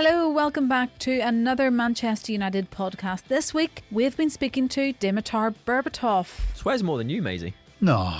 [0.00, 3.24] Hello, welcome back to another Manchester United podcast.
[3.26, 6.54] This week, we've been speaking to Dimitar Berbatov.
[6.54, 7.52] Swears more than you, Maisie.
[7.80, 8.14] No,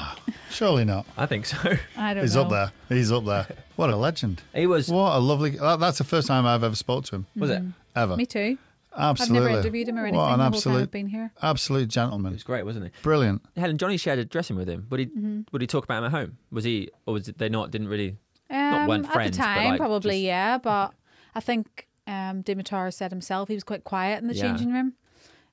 [0.51, 1.07] surely not.
[1.17, 1.57] I think so.
[1.97, 2.43] I don't He's know.
[2.43, 2.73] up there.
[2.89, 3.47] He's up there.
[3.77, 4.43] What a legend.
[4.53, 4.89] He was.
[4.89, 5.51] What a lovely.
[5.51, 7.27] that- That's the first time I've ever spoke to him.
[7.37, 7.63] Was it?
[7.95, 8.17] Ever.
[8.17, 8.59] Me too.
[8.97, 9.37] Absolutely.
[9.39, 11.31] I've never interviewed him or anything What an the whole time I've been here.
[11.43, 12.33] absolute He gentleman.
[12.33, 12.91] was great, wasn't he?
[13.03, 13.43] Brilliant.
[13.57, 14.89] Helen, Johnny shared a dressing with him.
[14.91, 15.07] Would he?
[15.07, 15.43] Mm-hmm.
[15.53, 16.39] Would he talk about him at home?
[16.51, 17.71] Was he, or was it, they not?
[17.71, 18.17] Didn't really.
[18.51, 20.59] Um, weren't at friends, the but, time, like, probably, just- yeah.
[20.59, 20.93] But
[21.35, 24.43] I think um, Dimitar said himself he was quite quiet in the Yeah.
[24.43, 24.95] changing room.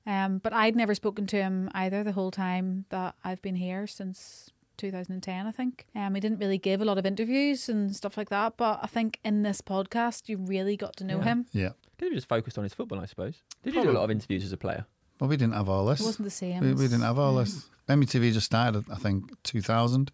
[0.06, 3.86] Um, but I'd never spoken to him either the whole time that I've been here
[3.88, 5.86] since 2010, I think.
[5.94, 8.56] Um, he didn't really give a lot of interviews and stuff like that.
[8.56, 11.24] But I think in this podcast, you really got to know Yeah.
[11.24, 11.46] him.
[11.52, 11.70] Yeah.
[11.98, 13.42] Could have just focused on his football, I suppose.
[13.62, 14.86] Did you do a lot of interviews as a player?
[15.18, 16.00] Well, we didn't have all this.
[16.00, 16.60] It wasn't the same.
[16.62, 17.40] we, we didn't have all yeah.
[17.44, 17.68] this.
[17.88, 20.12] MTV just started, I think, 2000.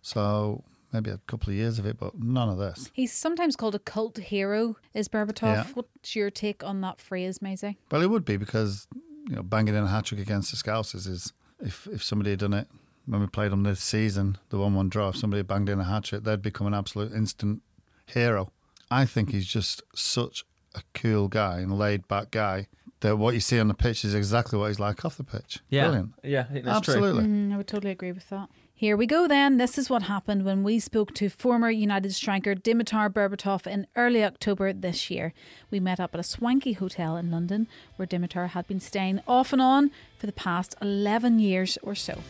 [0.00, 0.62] So
[0.94, 2.90] maybe a couple of years of it, but none of this.
[2.94, 5.42] He's sometimes called a cult hero, is Berbatov.
[5.42, 5.66] Yeah.
[5.74, 7.76] What's your take on that phrase, Maisie?
[7.90, 8.86] Well, it would be because,
[9.28, 12.38] you know, banging in a hat trick against the Scousers is, if, if somebody had
[12.38, 12.68] done it
[13.06, 15.80] when we played them this season, the 1 1 draw, if somebody had banged in
[15.80, 17.60] a hat trick, they'd become an absolute instant
[18.06, 18.52] hero.
[18.90, 22.68] I think he's just such a cool guy and laid back guy
[23.00, 25.60] that what you see on the pitch is exactly what he's like off the pitch.
[25.70, 26.14] Brilliant.
[26.22, 26.94] Yeah, I think that's true.
[26.94, 27.24] Absolutely.
[27.24, 28.48] Mm, I would totally agree with that.
[28.76, 29.56] Here we go then.
[29.56, 34.24] This is what happened when we spoke to former United striker Dimitar Berbatov in early
[34.24, 35.32] October this year.
[35.70, 39.52] We met up at a swanky hotel in London where Dimitar had been staying off
[39.52, 42.20] and on for the past 11 years or so.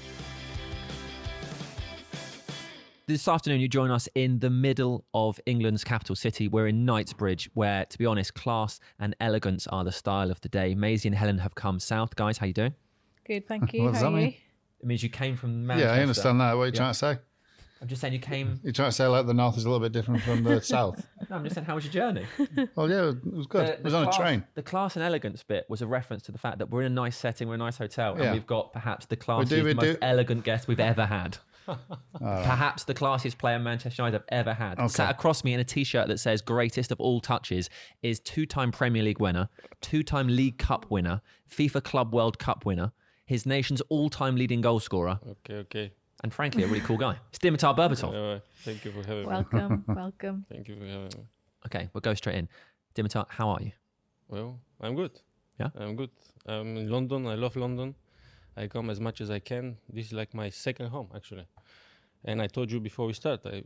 [3.07, 6.47] This afternoon, you join us in the middle of England's capital city.
[6.49, 10.51] We're in Knightsbridge, where, to be honest, class and elegance are the style of the
[10.51, 10.75] day.
[10.75, 12.17] Maisie and Helen have come south.
[12.17, 12.75] Guys, how are you doing?
[13.27, 13.85] Good, thank you.
[13.85, 14.11] What does How
[14.85, 15.01] that are you?
[15.01, 15.01] mean?
[15.01, 15.89] It means you came from Manchester.
[15.89, 16.57] Yeah, I understand that.
[16.57, 16.79] What are you Yeah.
[16.79, 17.19] trying to say?
[17.83, 18.61] I'm just saying you came.
[18.63, 21.07] You're trying to say like the north is a little bit different from the south.
[21.29, 22.25] No, I'm just saying, how was your journey?
[22.77, 23.67] Well, yeah, it was good.
[23.67, 24.45] The- it was on class- a train.
[24.55, 26.95] The class and elegance bit was a reference to the fact that we're in a
[26.95, 28.33] nice setting, we're in a nice hotel, and Yeah.
[28.33, 29.99] we've got perhaps the classiest, do, we most do.
[30.01, 31.37] elegant guest we've ever had.
[32.19, 34.79] Perhaps the classiest player Manchester United have ever had.
[34.79, 34.89] Okay.
[34.89, 37.71] Sat across me in a t-shirt that says "Greatest of all touches"
[38.03, 39.49] is two-time Premier League winner,
[39.81, 41.21] two-time League Cup winner,
[41.51, 42.93] FIFA Club World Cup winner,
[43.25, 45.93] his nation's all-time leading goal scorer, Okay, okay.
[46.23, 47.17] and frankly a really cool guy.
[47.31, 48.37] It's Dimitar Berbatov.
[48.37, 49.27] Uh, thank you for having me.
[49.27, 50.45] Welcome, welcome.
[50.51, 51.27] Thank you for having me.
[51.67, 52.49] Okay, we'll go straight in.
[52.95, 53.73] Dimitar, how are you?
[54.29, 55.13] Well, I'm good.
[55.59, 55.69] Yeah?
[55.77, 56.11] I'm good.
[56.47, 57.27] I'm in London.
[57.27, 57.95] I love London.
[58.57, 59.77] I come as much as I can.
[59.93, 61.47] This is like my second home, actually.
[62.25, 63.65] And I told you before we start, I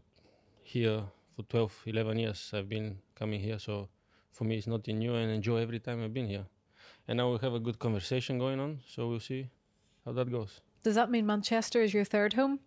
[0.62, 1.02] here
[1.36, 2.50] for 12, 11 years.
[2.54, 3.88] I've been coming here, so
[4.32, 6.44] for me it's nothing new, and enjoy every time I've been here.
[7.08, 9.48] And now we have a good conversation going on, so we'll see
[10.04, 10.60] how that goes.
[10.82, 12.60] Does that mean Manchester is your third home?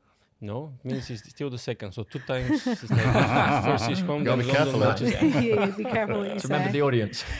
[0.43, 1.91] No, it means it's still the second.
[1.91, 2.65] So two times.
[2.65, 5.09] It's like first is home, Gotta then be careful London.
[5.11, 5.39] Manchester.
[5.47, 7.23] yeah, be careful what you So remember the audience.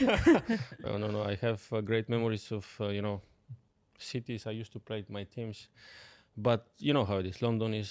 [0.84, 1.24] No, no, no.
[1.24, 3.20] I have uh, great memories of uh, you know
[3.98, 5.68] cities I used to play at my teams,
[6.36, 7.42] but you know how it is.
[7.42, 7.90] London is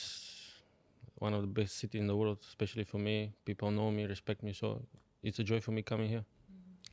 [1.16, 3.34] one of the best cities in the world, especially for me.
[3.44, 4.82] People know me, respect me, so
[5.22, 6.24] it's a joy for me coming here.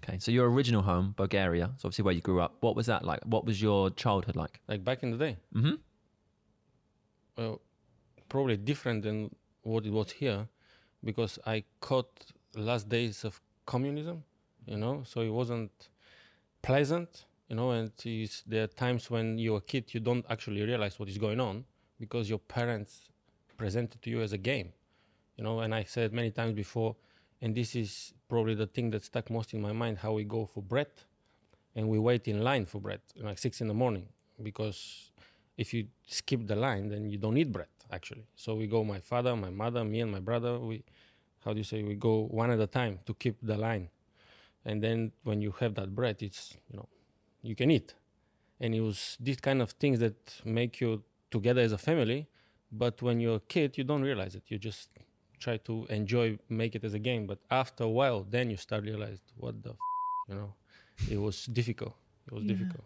[0.02, 2.56] Okay, so your original home, Bulgaria, is obviously where you grew up.
[2.60, 3.20] What was that like?
[3.24, 4.60] What was your childhood like?
[4.68, 5.74] Like back in the day, Mm-hmm.
[7.36, 7.60] well,
[8.28, 10.48] probably different than what it was here,
[11.04, 12.10] because I caught
[12.54, 14.24] last days of communism,
[14.66, 15.02] you know.
[15.04, 15.88] So it wasn't
[16.62, 17.70] pleasant, you know.
[17.72, 17.90] And
[18.46, 21.64] there are times when you're a kid, you don't actually realize what is going on
[22.00, 23.08] because your parents
[23.56, 24.72] present it to you as a game,
[25.36, 25.60] you know.
[25.60, 26.96] And I said many times before,
[27.40, 30.46] and this is probably the thing that stuck most in my mind: how we go
[30.46, 30.88] for bread,
[31.74, 34.06] and we wait in line for bread, like six in the morning,
[34.42, 35.10] because
[35.56, 38.26] if you skip the line, then you don't eat bread actually.
[38.36, 40.58] So we go, my father, my mother, me, and my brother.
[40.58, 40.84] We,
[41.44, 43.88] how do you say, we go one at a time to keep the line,
[44.64, 46.88] and then when you have that bread, it's you know,
[47.42, 47.94] you can eat,
[48.60, 52.28] and it was these kind of things that make you together as a family.
[52.70, 54.42] But when you're a kid, you don't realize it.
[54.48, 54.90] You just
[55.38, 57.26] try to enjoy, make it as a game.
[57.26, 59.76] But after a while, then you start realize what the, f-,
[60.28, 60.54] you know,
[61.10, 61.94] it was difficult.
[62.26, 62.52] It was Yeah.
[62.54, 62.84] difficult.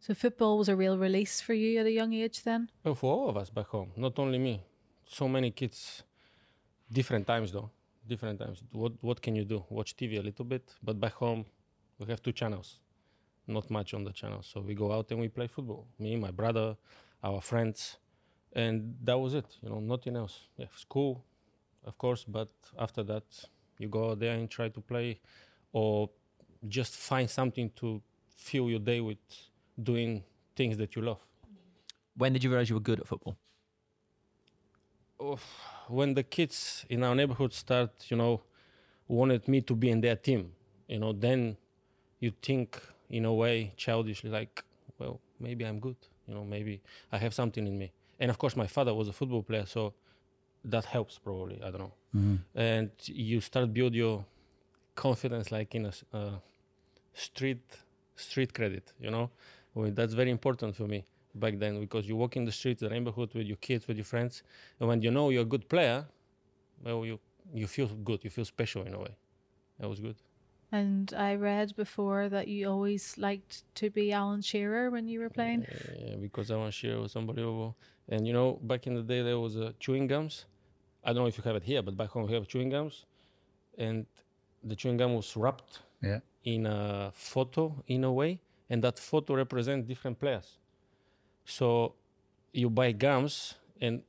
[0.00, 2.70] So football was a real release for you at a young age then?
[2.84, 4.60] Well, for all of us back home, not only me.
[5.06, 6.02] So many kids,
[6.92, 7.70] different times though,
[8.06, 8.62] different times.
[8.72, 9.64] What what can you do?
[9.70, 11.46] Watch TV a little bit, but back home,
[11.98, 12.80] we have two channels,
[13.46, 14.46] not much on the channels.
[14.52, 15.86] So we go out and we play football.
[15.98, 16.76] Me, my brother,
[17.22, 17.96] our friends,
[18.52, 19.46] and that was it.
[19.62, 20.48] You know, nothing else.
[20.58, 21.24] Yeah, school,
[21.84, 22.48] of course, but
[22.78, 23.24] after that,
[23.78, 25.20] you go there and try to play,
[25.72, 26.10] or
[26.68, 28.00] just find something to
[28.36, 29.18] fill your day with
[29.82, 30.22] doing
[30.56, 31.20] things that you love.
[32.16, 33.36] When did you realize you were good at football?
[35.88, 38.42] when the kids in our neighborhood start, you know,
[39.08, 40.52] wanted me to be in their team,
[40.88, 41.56] you know, then
[42.20, 42.80] you think
[43.10, 44.64] in a way childishly, like,
[44.98, 45.96] well, maybe I'm good.
[46.26, 46.80] You know, maybe
[47.12, 47.92] I have something in me.
[48.18, 49.94] And of course, my father was a football player, so
[50.64, 51.60] that helps probably.
[51.62, 51.92] I don't know.
[52.16, 52.58] Mm-hmm.
[52.58, 54.24] And you start build your
[54.94, 56.30] confidence like in a uh,
[57.12, 57.62] street
[58.16, 58.92] street credit.
[59.00, 59.30] You know,
[59.74, 62.88] well, that's very important for me back then because you walk in the streets, the
[62.88, 64.42] neighborhood with your kids, with your friends,
[64.80, 66.06] and when you know you're a good player,
[66.84, 67.18] well, you
[67.52, 69.16] you feel good, you feel special in a way.
[69.78, 70.16] That was good.
[70.72, 75.30] And I read before that you always liked to be Alan Shearer when you were
[75.30, 75.66] playing.
[75.98, 77.76] Yeah, because Alan Shearer was unbelievable.
[78.08, 80.46] And you know, back in the day, there was uh, chewing gums.
[81.04, 83.04] I don't know if you have it here, but back home we have chewing gums,
[83.78, 84.06] and
[84.62, 86.20] the chewing gum was wrapped Yeah.
[86.44, 88.40] in a photo in a way,
[88.70, 90.58] and that photo represents different players.
[91.44, 91.94] So
[92.52, 94.02] you buy gums and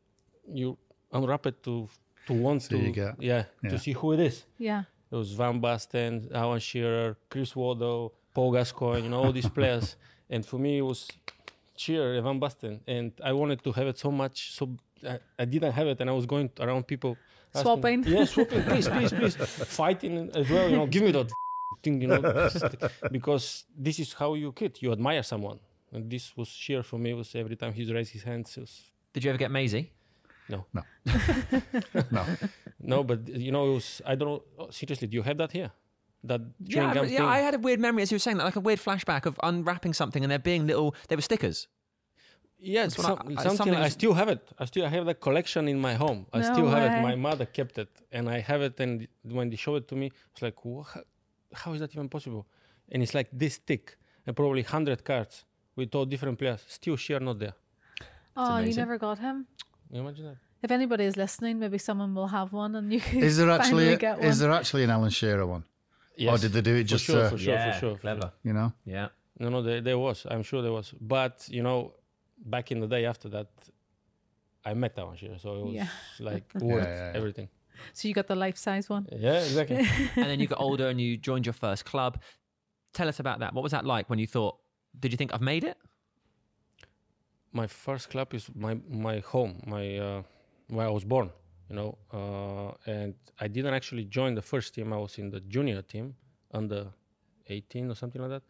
[0.53, 0.77] you
[1.11, 1.89] unwrap it to
[2.27, 3.69] to want So to you get- yeah, yeah.
[3.69, 4.45] to see who it is.
[4.57, 4.83] Yeah.
[5.11, 9.95] It was Van Basten, Alan Shearer, Chris Waddle, Paul Gascoigne, you know, all these players.
[10.29, 11.07] And for me, it was
[11.75, 12.79] Shearer Evan Van Basten.
[12.87, 14.69] And I wanted to have it so much, so
[15.07, 15.99] I, I didn't have it.
[16.01, 17.17] And I was going around people.
[17.53, 18.03] asking, Swapping.
[18.03, 19.35] Yeah, swapping, please, please, please.
[19.81, 21.31] Fighting as well, you know, give me that
[21.83, 22.21] thing, you know.
[23.11, 24.77] because this is how you kid.
[24.81, 25.59] You admire someone.
[25.91, 28.57] And this was Shearer for me, was every time he raised his hands.
[28.57, 29.91] It was, Did you ever get Maisie?
[30.49, 30.65] no.
[30.73, 30.81] No.
[32.11, 32.25] no.
[32.79, 35.51] No, but, you know, it was, I don't know, oh, seriously, do you have that
[35.51, 35.71] here?
[36.27, 37.17] That chewing Yeah, gum I- yeah.
[37.19, 37.27] thing?
[37.27, 39.39] I had a weird memory as you were saying that, like a weird flashback of
[39.43, 40.95] unwrapping something and there being little.
[41.07, 41.67] They were stickers.
[42.57, 44.41] Yeah, some, I- I- something, something I still have it.
[44.57, 46.25] I still have that collection in my home.
[46.33, 47.01] I No still have it.
[47.01, 48.79] My mother kept it, and I have it.
[48.79, 49.07] And
[49.37, 51.01] when they showed it to me, it's like, "Wha- how,
[51.53, 52.47] how is that even possible?
[52.91, 55.43] And it's like this thick, and probably hundred cards
[55.75, 56.61] with all different players.
[56.67, 57.53] Still, Shearer not there.
[58.37, 59.45] Oh, you never got him.
[59.91, 60.37] You imagine that?
[60.63, 63.85] If anybody is listening, maybe someone will have one, and you can Is there actually
[63.85, 64.27] finally get one.
[64.27, 65.63] is there actually an Alan Shearer one?
[66.29, 68.21] Or did they do it for just sure, to, for sure, for sure, for clever.
[68.21, 68.31] sure.
[68.43, 68.73] you know?
[68.85, 69.07] Yeah.
[69.39, 70.25] No, no, there, there was.
[70.29, 70.93] I'm sure there was.
[70.99, 71.93] But you know,
[72.45, 73.47] back in the day after that,
[74.63, 75.87] I met Alan Shearer, so it was Yeah.
[76.19, 77.17] like worth yeah, yeah.
[77.17, 77.49] everything.
[77.93, 79.07] so you got the life size one.
[79.11, 79.77] Yeah, exactly.
[80.15, 82.21] and then you got older and you joined your first club.
[82.93, 83.53] Tell us about that.
[83.53, 84.55] What was that like when you thought?
[84.99, 85.77] Did you think I've made it?
[87.51, 90.21] my first club is my my home, my uh,
[90.67, 91.29] where I was born.
[91.69, 94.93] You know, uh, and I didn't actually join the first team.
[94.93, 96.15] I was in the junior team,
[96.51, 96.87] under
[97.47, 98.43] 18 or something like that.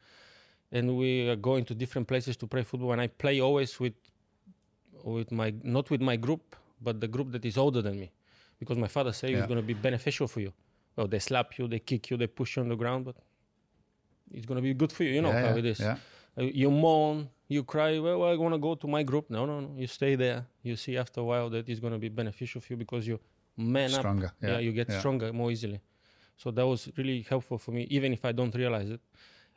[0.71, 2.91] And we are going to different places to play football.
[2.91, 3.93] And I play always with
[5.03, 8.11] with my not with my group, but the group that is older than me,
[8.59, 9.37] because my father said Yeah.
[9.39, 10.51] it's going to be beneficial for you.
[10.95, 13.15] Well, they slap you, they kick you, they push you on the ground, but
[14.31, 15.11] it's going to be good for you.
[15.11, 15.79] You know yeah, how yeah, it is.
[15.81, 15.97] Uh,
[16.43, 17.99] you moan, you cry.
[17.99, 19.29] Well, I want to go to my group.
[19.29, 19.71] No, no, no.
[19.77, 20.45] You stay there.
[20.63, 23.19] You see after a while that it's going to be beneficial for you because you
[23.57, 23.99] man up.
[23.99, 24.31] Stronger.
[24.41, 24.59] Yeah, Yeah.
[24.59, 24.99] you get yeah.
[24.99, 25.79] stronger more easily.
[26.37, 28.99] So that was really helpful for me, even if I don't realize it,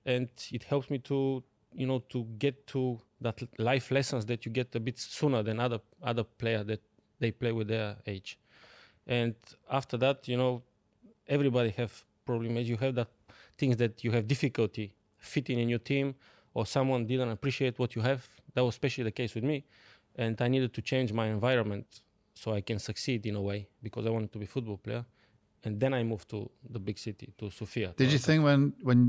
[0.06, 1.42] and it helps me to,
[1.74, 5.58] you know, to get to that life lessons that you get a bit sooner than
[5.58, 6.80] other other player that
[7.18, 8.38] they play with their age.
[9.06, 9.34] And
[9.70, 10.62] after that, you know,
[11.26, 12.68] everybody have problems.
[12.68, 13.08] You have that
[13.56, 16.14] things that you have difficulty fitting in your team,
[16.58, 18.20] or someone didn't appreciate what you have.
[18.54, 19.58] That was especially the case with me,
[20.22, 21.86] and I needed to change my environment
[22.40, 25.04] so I can succeed in a way because I wanted to be a football player.
[25.64, 26.38] And then I moved to
[26.74, 27.88] the big city, to Sofia.
[28.02, 29.00] Did you think when when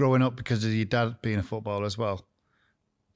[0.00, 2.18] growing up because of your dad being a footballer as well,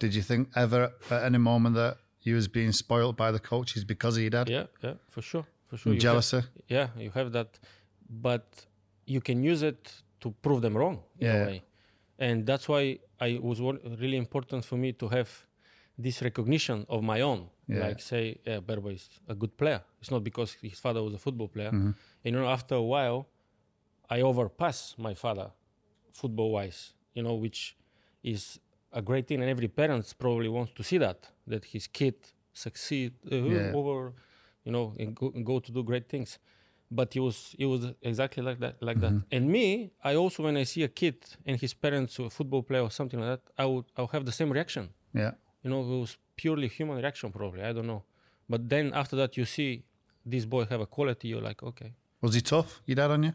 [0.03, 0.81] did you think ever
[1.17, 1.95] at any moment that
[2.27, 4.47] you was being spoiled by the coaches because of your dad?
[4.59, 5.93] Yeah, yeah, for sure, for sure.
[5.93, 6.41] You have- jealousy?
[6.77, 7.51] yeah, you have that,
[8.29, 8.47] but
[9.15, 9.81] you can use it
[10.23, 11.61] to prove them wrong in Yeah.
[12.19, 15.29] And that's why I it was really important for me to have
[15.99, 17.49] this recognition of my own.
[17.69, 17.81] Yeah.
[17.87, 19.81] Like say, yeah, Berbo is a good player.
[20.01, 21.71] It's not because his father was a football player.
[21.71, 21.91] Mm-hmm.
[22.25, 23.27] And you know, after a while,
[24.11, 25.51] I overpass my father,
[26.13, 26.93] football wise.
[27.15, 27.77] You know, which
[28.23, 28.59] is
[28.93, 32.15] a great thing, and every parent probably wants to see that that his kid
[32.53, 33.73] succeed uh, Yeah.
[33.75, 34.13] over,
[34.65, 36.39] you know, and go, and go to do great things.
[36.91, 39.19] But he was he was exactly like that, like Mm-hmm.
[39.19, 39.37] that.
[39.37, 42.83] And me, I also when I see a kid and his parents a football player
[42.83, 44.91] or something like that, I would I'll have the same reaction.
[45.13, 45.33] Yeah.
[45.63, 47.63] You know, it was purely human reaction probably.
[47.63, 48.03] I don't know.
[48.49, 49.85] But then after that, you see
[50.27, 51.29] this boy have a quality.
[51.29, 51.93] You're like, okay.
[52.21, 53.35] Was he tough, your dad on you?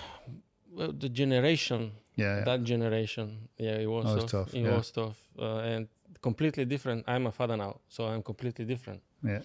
[0.76, 2.38] Well, the generation Yeah.
[2.38, 2.44] yeah.
[2.44, 4.30] that generation yeah it was, was tough.
[4.30, 4.76] tough, it yeah.
[4.76, 5.88] was tough uh, and
[6.28, 9.40] completely different i'm a father now so i'm completely different yeah.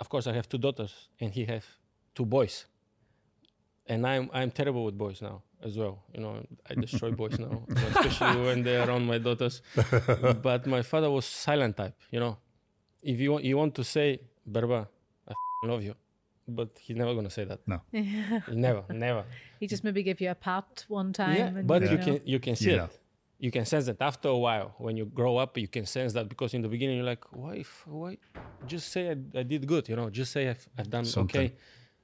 [0.00, 1.62] Of course i have two daughters and he has
[2.14, 2.66] two boys
[3.86, 6.32] and i'm i'm terrible with boys now as well you know
[6.68, 9.62] i destroy boys now especially when they're around my daughters
[10.42, 12.36] but my father was silent type you know
[13.02, 14.86] if you want you want to say berba
[15.62, 15.94] I love you
[16.48, 17.60] but he's never gonna say that.
[17.66, 17.80] No.
[17.92, 19.24] never, never.
[19.60, 21.36] he just maybe give you a pat one time.
[21.36, 22.04] yeah, and, but you you know.
[22.04, 22.98] can you can see You it.
[23.40, 23.46] Know.
[23.46, 24.74] You can sense that after a while.
[24.78, 27.54] When you grow up, you can sense that because in the beginning you're like, why,
[27.56, 28.18] if, why?
[28.66, 30.10] Just say I, I did good, you know.
[30.10, 31.40] Just say I've, I've done Something.
[31.40, 31.54] okay.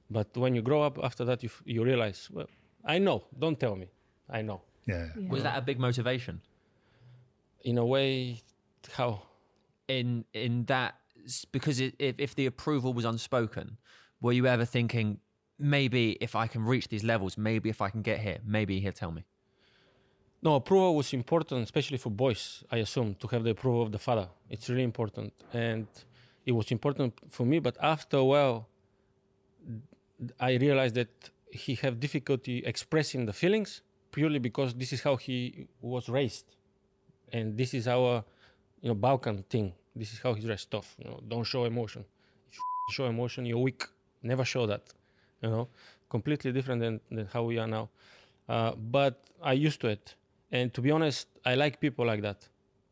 [0.09, 2.47] But when you grow up after that, you you realize, well,
[2.85, 3.25] I know.
[3.37, 3.87] Don't tell me.
[4.29, 4.61] I know.
[4.85, 5.07] Yeah.
[5.19, 5.29] Yeah.
[5.29, 6.41] Was that a big motivation
[7.63, 8.41] In a way,
[8.93, 9.21] how?
[9.89, 10.95] in in that
[11.51, 13.77] because it, if if the approval was unspoken,
[14.21, 15.19] were you ever thinking
[15.59, 18.91] maybe if I can reach these levels, maybe if I can get here, maybe he'll
[18.93, 19.23] tell me.
[20.41, 22.63] No, approval was important, especially for boys.
[22.71, 24.29] I assume to have the approval of the father.
[24.49, 25.87] It's really important, and
[26.45, 27.59] it was important for me.
[27.59, 28.67] But after a while,
[30.39, 31.09] I realized that
[31.51, 36.45] he had difficulty expressing the feelings purely because this is how he was raised,
[37.33, 38.23] and this is our,
[38.81, 39.73] you know, Balkan thing.
[39.95, 40.95] This is how he's raised tough.
[40.99, 42.05] You know, don't show emotion.
[42.47, 42.63] If you
[42.93, 43.83] show emotion, you're weak.
[44.21, 44.83] Never show that.
[45.41, 45.67] You know,
[46.09, 47.89] completely different than, than how we are now.
[48.47, 50.15] Uh, but I used to it,
[50.51, 52.47] and to be honest, I like people like that,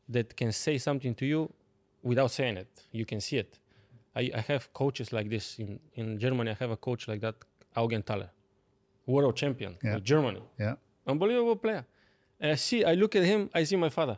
[0.10, 1.52] that can say something to you
[2.04, 2.68] without saying it.
[2.92, 3.60] You can see it.
[4.16, 6.52] I, I have coaches like this in, in Germany.
[6.52, 7.36] I have a coach like that,
[7.76, 8.30] Augen Augenthaler,
[9.06, 9.98] world champion Yeah.
[9.98, 10.76] in Germany, Yeah.
[11.08, 11.86] unbelievable player.
[12.40, 14.18] And I see, I look at him, I see my father.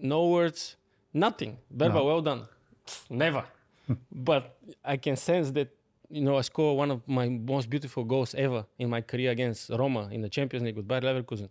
[0.00, 0.76] No words,
[1.12, 1.58] nothing.
[1.74, 2.04] Berba, No.
[2.04, 2.46] well done.
[3.10, 3.44] Never.
[4.12, 5.68] but I can sense that,
[6.10, 9.70] you know, I score one of my most beautiful goals ever in my career against
[9.70, 11.48] Roma in the Champions League with Bayer Leverkusen.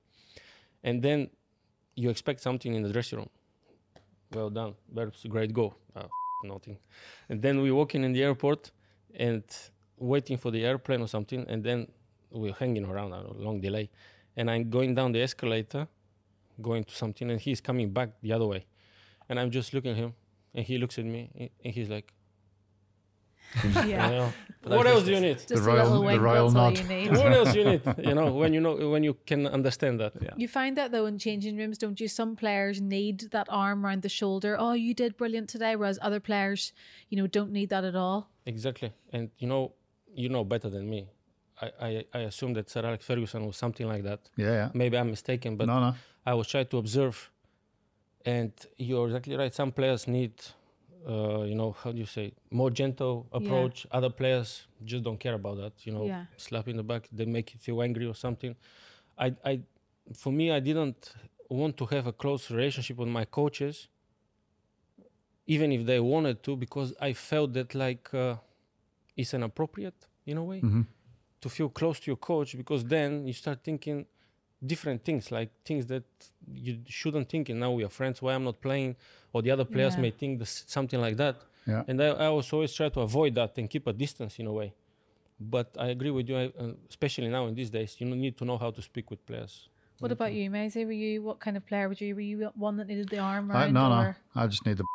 [0.84, 1.30] And then
[1.96, 3.30] you expect something in the dressing room.
[4.34, 4.76] Well done.
[4.94, 5.76] That's a great goal.
[5.96, 6.08] Ah,
[6.44, 6.78] nothing.
[7.30, 8.72] And then we walking in the airport
[9.16, 9.44] and
[9.98, 11.46] waiting for the airplane or something.
[11.48, 11.88] And then
[12.32, 13.90] we're hanging around, a long delay.
[14.36, 15.88] And I'm going down the escalator,
[16.62, 18.66] going to something, and he's coming back the other way.
[19.30, 20.14] And I'm just looking at him,
[20.54, 22.14] and he looks at me, and he's like,
[23.64, 23.84] yeah.
[23.84, 25.38] you know, what else do you need?
[25.38, 26.78] Just The a royal- the royal that's all nod.
[26.78, 27.12] you need.
[27.12, 27.82] what else do you need?
[28.10, 30.14] You know, when you know when you can understand that.
[30.38, 32.08] You find that though in changing rooms, don't you?
[32.08, 34.58] Some players need that arm around the shoulder.
[34.60, 36.74] Oh, you did brilliant today, whereas other players,
[37.10, 38.30] you know, don't need that at all.
[38.46, 38.92] Exactly.
[39.14, 39.74] And you know,
[40.14, 41.08] you know better than me.
[41.62, 44.20] I, I, I assume that Sir Alex Ferguson was something like that.
[44.36, 44.52] Yeah.
[44.52, 44.70] Yeah.
[44.74, 45.96] Maybe I'm mistaken, but no, no.
[46.26, 47.32] I was trying to observe.
[48.26, 49.54] And you're exactly right.
[49.54, 50.34] Some players need,
[51.08, 53.88] uh, you know, how do you say, more gentle approach.
[53.92, 55.74] Other players just don't care about that.
[55.86, 56.26] You know, Yeah.
[56.38, 58.56] slap in the back, they make you feel angry or something.
[59.18, 59.62] I, I,
[60.14, 61.14] for me, I didn't
[61.50, 63.88] want to have a close relationship with my coaches,
[65.46, 68.36] even if they wanted to, because I felt that like uh,
[69.16, 69.96] it's inappropriate
[70.26, 70.82] in a way hmm
[71.40, 74.08] to feel close to your coach because then you start thinking
[74.66, 76.04] different things like things that
[76.52, 78.96] you shouldn't think and now we are friends why i'm not playing
[79.34, 80.02] or the other players Yeah.
[80.02, 81.36] may think this, something like that
[81.68, 81.84] Yeah.
[81.88, 84.52] and I, I was always try to avoid that and keep a distance in a
[84.54, 84.74] way
[85.40, 88.46] but i agree with you I, uh, especially now in these days you need to
[88.46, 90.86] know how to speak with players What about you, Maisie?
[90.86, 92.14] Were you what kind of player would you?
[92.18, 92.38] Were you
[92.68, 93.74] one that needed the arm I, round?
[93.74, 94.00] no, no.
[94.02, 94.12] or?
[94.42, 94.86] I just need the.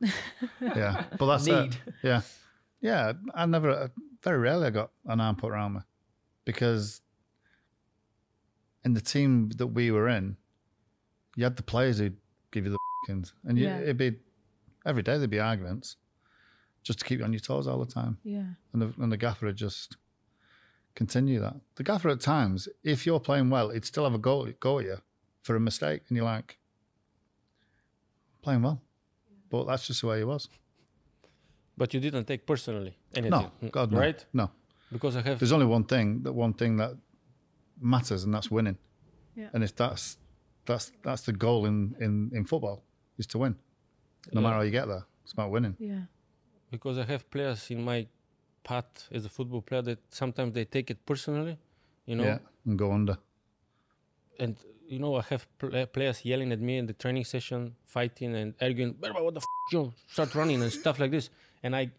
[0.60, 1.04] yeah.
[1.18, 1.72] But that's Need.
[1.72, 1.78] it.
[2.02, 2.20] Yeah.
[2.80, 3.12] Yeah.
[3.34, 3.70] I never.
[3.70, 3.88] uh,
[4.22, 5.80] Very rarely I got an arm put around me,
[6.44, 7.00] because
[8.84, 10.36] in the team that we were in,
[11.36, 12.16] you had the players who'd
[12.50, 13.78] give you the and you, Yeah.
[13.80, 14.16] it'd be
[14.86, 15.96] every day there'd be arguments,
[16.84, 18.18] just to keep you on your toes all the time.
[18.22, 18.44] Yeah.
[18.72, 19.96] and the, and the gaffer would just
[20.94, 21.56] continue that.
[21.76, 24.84] The gaffer at times, if you're playing well, he'd still have a go, go at
[24.84, 24.96] you
[25.42, 26.58] for a mistake, and you're like,
[28.42, 28.80] playing well,
[29.50, 30.48] but that's just the way he was.
[31.76, 34.50] but you didn't take personally anything No, God, no, right no.
[34.92, 36.92] because i have There's only one thing that one thing that
[37.82, 38.78] matters, and that's winning.
[39.36, 39.48] Yeah.
[39.52, 40.18] And if that's
[40.66, 42.82] that's that's the goal in in in football
[43.18, 43.56] is to win,
[44.32, 44.44] no Yeah.
[44.44, 45.04] matter how you get there.
[45.24, 45.76] It's about winning.
[45.78, 46.02] Yeah.
[46.70, 48.06] because I have players in my
[48.64, 51.58] path as a football player that sometimes they take it personally,
[52.06, 53.18] you know, Yeah, and go under.
[54.38, 58.34] and you know I have pl- players yelling at me in the training session, fighting
[58.34, 58.94] and arguing.
[58.94, 59.72] "Berba, What the f-?
[59.72, 61.28] you know, start running and stuff like this,
[61.62, 61.90] and I,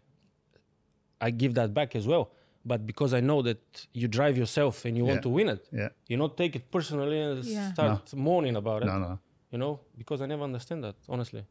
[1.20, 2.30] I give that back as well.
[2.66, 3.60] But because I know that
[3.92, 5.10] you drive yourself and you Yeah.
[5.10, 5.90] want to win it, Yeah.
[6.08, 7.72] you not take it personally and Yeah.
[7.72, 8.86] start mourning about it.
[8.86, 9.18] No, no,
[9.52, 11.44] You know, because I never understand that honestly.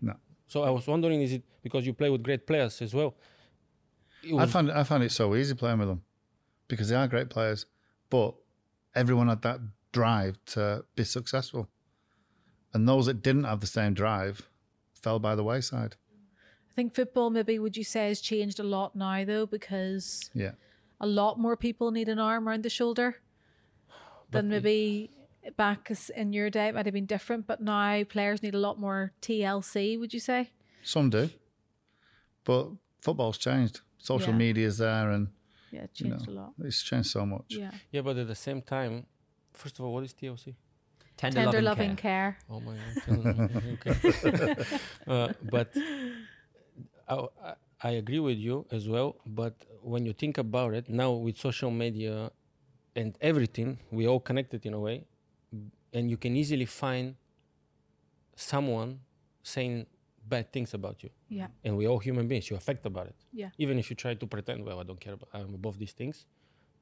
[0.00, 0.14] no.
[0.48, 3.14] So I was wondering, is it because you play with great players as well?
[4.24, 6.02] I was- found I found it so easy playing with them
[6.68, 7.66] because they are great players,
[8.10, 8.34] but
[8.94, 9.60] everyone had that
[9.92, 11.68] drive to be successful,
[12.72, 14.48] and those that didn't have the same drive
[14.94, 15.96] fell by the wayside.
[16.76, 20.52] I think football maybe would you say has changed a lot now though because Yeah,
[21.00, 23.16] a lot more people need an arm around the shoulder
[24.30, 25.10] than maybe
[25.56, 26.68] back in your day.
[26.68, 29.98] It might have been different, but now players need a lot more TLC.
[29.98, 30.50] Would you say?
[30.82, 31.30] some do,
[32.44, 32.68] but
[33.00, 33.80] football's changed.
[33.98, 34.38] social Yeah.
[34.38, 35.28] media is there, and
[35.72, 36.52] Yeah, it you changed know, a lot.
[36.60, 37.46] it's changed so much.
[37.48, 37.70] Yeah.
[37.90, 39.06] Yeah, but at the same time,
[39.52, 40.54] first of all, what is TLC?
[41.16, 42.36] Tender, Tender loving, loving care.
[42.36, 42.50] care.
[42.50, 42.74] Oh my
[43.06, 43.62] god.
[43.74, 44.54] okay.
[45.08, 45.74] uh, but
[47.08, 49.16] I, I, agree with you as well.
[49.26, 52.30] But when you think about it, now with social media
[52.94, 55.04] and everything, we all connected in a way,
[55.92, 57.14] and you can easily find
[58.34, 59.00] someone
[59.42, 59.86] saying
[60.28, 61.10] bad things about you.
[61.28, 61.46] Yeah.
[61.64, 62.50] And we're all human beings.
[62.50, 63.16] you affect about it.
[63.32, 63.50] Yeah.
[63.58, 66.26] Even if you try to pretend, well, I don't care about, I'm above these things.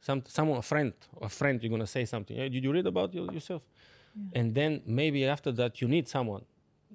[0.00, 2.36] Some, someone, a friend, a friend, you're gonna say something.
[2.36, 3.62] Hey, did you read about you, yourself?
[4.32, 6.44] And then maybe after that, you need someone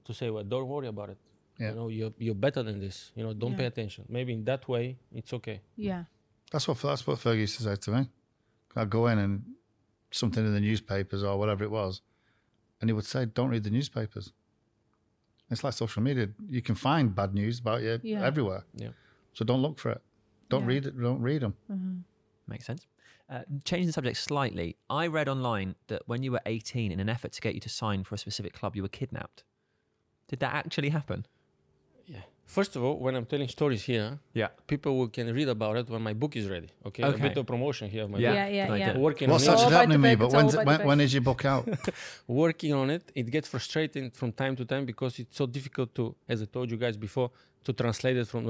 [0.05, 1.17] to say, well, don't worry about it.
[1.59, 1.69] Yeah.
[1.69, 3.11] You know, you're, you're better than this.
[3.15, 4.05] You know, don't pay attention.
[4.07, 5.61] Maybe in that way, it's okay.
[5.75, 6.05] Yeah.
[6.51, 8.09] That's what that's what Fergie used to say to me.
[8.75, 9.43] I'd go in and
[10.11, 12.01] something in the newspapers or whatever it was,
[12.79, 14.31] and he would say, "Don't read the newspapers."
[15.51, 16.29] It's like social media.
[16.47, 18.23] You can find bad news about you Yeah.
[18.25, 18.63] everywhere.
[18.75, 18.89] Yeah.
[19.33, 20.01] So don't look for it.
[20.49, 20.67] Don't Yeah.
[20.67, 20.99] read it.
[20.99, 22.05] Don't read them.
[22.47, 22.87] Makes sense.
[23.29, 27.09] Uh, changing the subject slightly, I read online that when you were 18, in an
[27.09, 29.43] effort to get you to sign for a specific club, you were kidnapped.
[30.27, 31.27] Did that actually happen?
[32.13, 32.21] Yeah.
[32.57, 34.07] First of all, when I'm telling stories here,
[34.41, 34.49] Yeah.
[34.71, 36.69] people will can read about it when my book is ready.
[36.87, 37.03] Okay.
[37.03, 38.33] A bit of promotion here of my Yeah.
[38.33, 38.97] Yeah, yeah, good yeah.
[39.07, 39.53] Working What's on it.
[39.53, 40.15] actually about happening to me?
[40.21, 41.63] But when's, about the when, when is your book out?
[42.45, 46.03] working on it it gets frustrating from time to time because it's so difficult to
[46.31, 47.29] as i told you guys before
[47.65, 48.41] to translate it from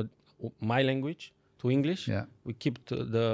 [0.73, 1.23] my language
[1.61, 2.25] to english Yeah.
[2.47, 3.27] we keep the the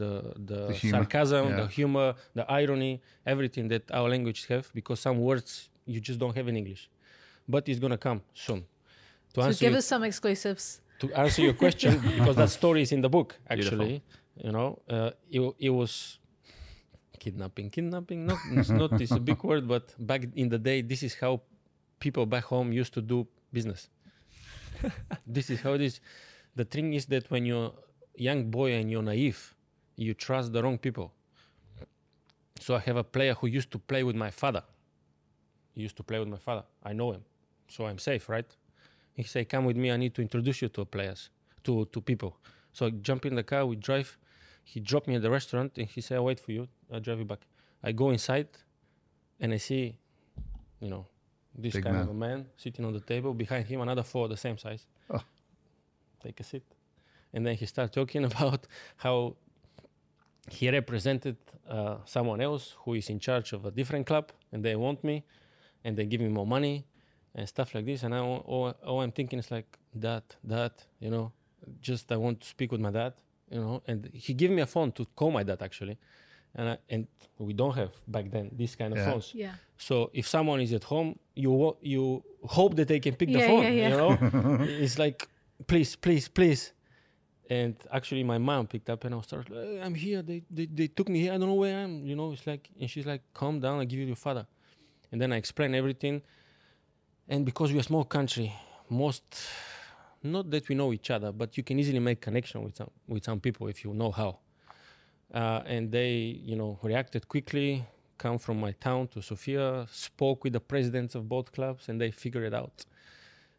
[0.00, 0.10] the,
[0.50, 0.56] The
[0.94, 1.56] sarcasm yeah.
[1.60, 2.92] the humor the irony
[3.32, 5.50] everything that our language have because some words
[5.94, 6.82] you just don't have in english
[7.54, 8.60] but it's gonna come soon
[9.34, 10.80] to So answer give you- us some exclusives.
[11.00, 14.00] to answer your question because that story is in the book actually
[14.46, 16.18] you know uh, it, it was
[17.18, 21.02] kidnapping kidnapping not it's not it's a big word but back in the day this
[21.02, 21.40] is how
[21.98, 23.88] people back home used to do business.
[25.26, 26.00] This is how it is.
[26.56, 27.72] The thing is that when you're
[28.18, 29.54] a young boy and you're naive
[29.96, 31.08] you trust the wrong people.
[32.64, 34.62] So i have a player who used to play with my father.
[35.74, 36.64] He used to play with my father.
[36.82, 37.22] I know him.
[37.68, 38.50] So i'm safe right
[39.14, 39.90] he say, "Come with me.
[39.90, 41.30] I need to introduce you to players,
[41.64, 42.36] to to people."
[42.72, 43.64] So I jump in the car.
[43.64, 44.18] We drive.
[44.64, 46.68] He dropped me at the restaurant, and he said, "I'll wait for you.
[46.92, 47.42] I'll drive you back."
[47.82, 48.48] I go inside,
[49.40, 49.98] and I see,
[50.80, 51.06] you know,
[51.54, 53.32] this Big kind of a man sitting on the table.
[53.34, 54.86] Behind him, another four the same size.
[55.10, 55.22] Oh.
[56.22, 56.64] Take a seat,
[57.32, 59.36] and then he started talking about how
[60.50, 61.36] he represented
[61.68, 65.24] uh, someone else who is in charge of a different club, and they want me,
[65.84, 66.84] and they give me more money
[67.34, 68.02] and stuff like this.
[68.04, 71.32] And I, all, all, all I'm thinking is like that, that, you know,
[71.80, 73.14] just I want to speak with my dad,
[73.50, 73.82] you know.
[73.86, 75.96] And he gave me a phone to call my dad actually,
[76.54, 77.06] and I, and
[77.38, 79.10] we don't have back then these kind of Yeah.
[79.10, 79.32] phones.
[79.34, 79.54] Yeah.
[79.78, 83.62] So if someone is at home, you you hope that they can pick the phone.
[83.62, 83.88] yeah, yeah.
[83.90, 85.28] You know, it's like
[85.66, 86.72] please, please, please.
[87.50, 89.52] And actually, my mom picked up and I was started.
[89.52, 90.22] "Hey, I'm here.
[90.22, 91.32] They, they they took me here.
[91.34, 92.06] I don't know where I am.
[92.06, 93.80] You know, it's like and she's like, calm down.
[93.80, 94.46] I give you your father.
[95.12, 96.22] And then I explain everything.
[97.28, 98.52] And because we're a small country,
[98.88, 99.24] most
[100.22, 103.24] not that we know each other, but you can easily make connection with some with
[103.24, 104.38] some people if you know how.
[105.32, 106.12] Uh, and they,
[106.44, 107.84] you know, reacted quickly.
[108.16, 112.12] Come from my town to Sofia, spoke with the presidents of both clubs, and they
[112.12, 112.84] figured it out.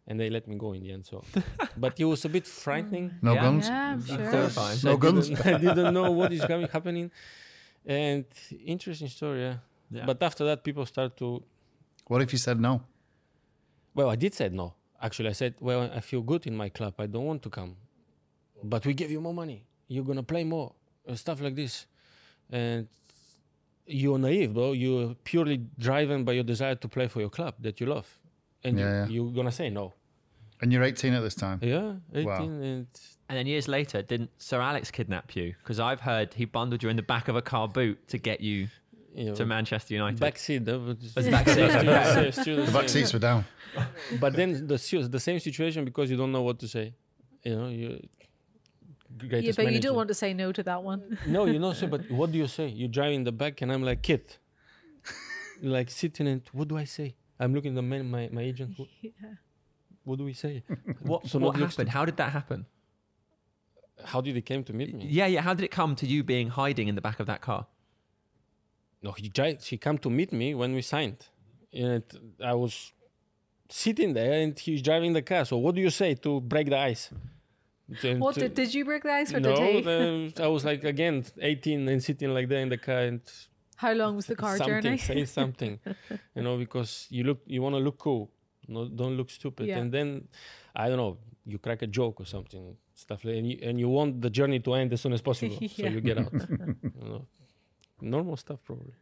[0.08, 1.06] And they let me go in the end.
[1.06, 1.24] So,
[1.78, 3.12] but it was a bit frightening.
[3.22, 3.42] No Yeah.
[3.42, 3.68] guns.
[3.68, 4.18] Yeah, I'm sure.
[4.84, 5.28] No I guns.
[5.30, 7.12] didn't- I didn't know what is coming, happening.
[7.86, 8.24] And
[8.66, 9.58] interesting story, yeah.
[9.92, 10.06] Yeah.
[10.06, 11.44] But after that, people start to.
[12.08, 12.82] What if you said no?
[13.96, 14.74] Well, I did say no.
[15.02, 16.94] Actually, I said, well, I feel good in my club.
[17.00, 17.76] I don't want to come.
[18.64, 19.66] But we give you more money.
[19.88, 20.74] You're gonna play more
[21.08, 21.86] and stuff like this.
[22.52, 22.88] And
[23.86, 24.72] you're naive, bro.
[24.74, 28.08] You're purely driven by your desire to play for your club that you love,
[28.64, 29.08] and Yeah, you, yeah.
[29.08, 29.94] you're gonna say no.
[30.62, 31.60] And you're 18 at this time.
[31.62, 32.44] Yeah, 18 Wow.
[32.44, 32.88] and
[33.28, 35.54] And then years later, didn't Sir Alex kidnap you?
[35.60, 38.40] Because I've heard he bundled you in the back of a car boot to get
[38.42, 38.68] you
[39.16, 40.20] you know, to Manchester United.
[40.20, 40.66] backseat.
[40.66, 43.46] but it's- Was backseat, the same- the The back seats were down.
[44.20, 44.78] but then the
[45.18, 46.94] the same situation because you don't know what to say.
[47.44, 47.90] You know, you.
[49.22, 51.18] Yeah, greatest but you don't want to say no to that one.
[51.36, 52.68] No, you know, so but what do you say?
[52.68, 54.24] You drive in the back, and I'm like, kid,
[55.62, 57.16] like sitting and what do I say?
[57.40, 58.72] I'm looking at the man, my my agent.
[58.78, 58.90] What,
[60.10, 60.64] what do we say?
[61.02, 61.90] what So what happened?
[61.90, 62.66] How did that happen?
[64.04, 65.06] How did he came to meet me?
[65.10, 65.42] Yeah, yeah.
[65.42, 67.66] How did it come to you being hiding in the back of that car?
[69.06, 71.22] No, he come to meet me when we signed,
[71.72, 72.04] and
[72.44, 72.74] I was
[73.70, 75.46] sitting there, and he's driving the car.
[75.46, 77.12] So what do you say to break the ice?
[78.04, 80.44] And What did, did you break the ice or no, did he?
[80.44, 83.22] I was like again 18 and sitting like that in the car and
[83.76, 84.98] How long was the car something, journey?
[84.98, 85.80] say something,
[86.36, 88.32] you know, because you look, you want to look cool,
[88.68, 89.68] no, don't look stupid.
[89.68, 89.78] Yeah.
[89.78, 90.28] And then,
[90.76, 92.76] I don't know, you crack a joke or something.
[92.96, 95.58] stuff like and you, and you want the journey to end as soon as possible,
[95.78, 96.34] so you get out.
[97.02, 97.28] you know,
[98.02, 98.94] normal stuff probably.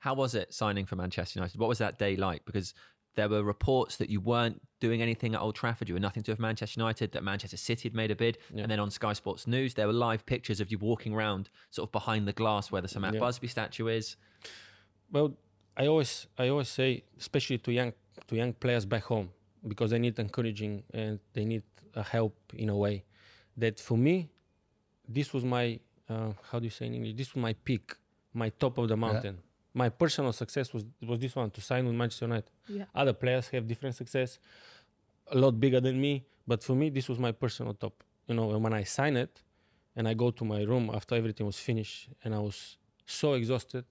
[0.00, 1.58] How was it signing for Manchester United?
[1.58, 2.44] What was that day like?
[2.44, 2.72] Because
[3.16, 5.88] there were reports that you weren't doing anything at Old Trafford.
[5.88, 7.10] You were nothing to do with Manchester United.
[7.12, 8.62] That Manchester City had made a bid, Yeah.
[8.62, 11.88] and then on Sky Sports News there were live pictures of you walking around, sort
[11.88, 13.20] of behind the glass where the Sir Matt Yeah.
[13.20, 14.16] Busby statue is.
[15.10, 15.34] Well,
[15.76, 17.92] I always I always say, especially to young
[18.28, 19.30] to young players back home,
[19.66, 21.62] because they need encouraging and they need
[22.12, 23.04] help in a way.
[23.56, 24.28] That for me,
[25.08, 27.14] this was my uh, how do you say in English?
[27.16, 27.96] This was my peak,
[28.42, 29.36] my top of the mountain.
[29.82, 32.50] My personal success was was this one to sign with Manchester United.
[32.78, 32.86] Yeah.
[33.00, 34.30] Other players have different success,
[35.36, 36.12] a lot bigger than me.
[36.50, 37.94] But for me, this was my personal top.
[38.28, 39.34] You know, and when I sign it,
[39.96, 42.56] and I go to my room after everything was finished, and I was
[43.20, 43.84] so exhausted,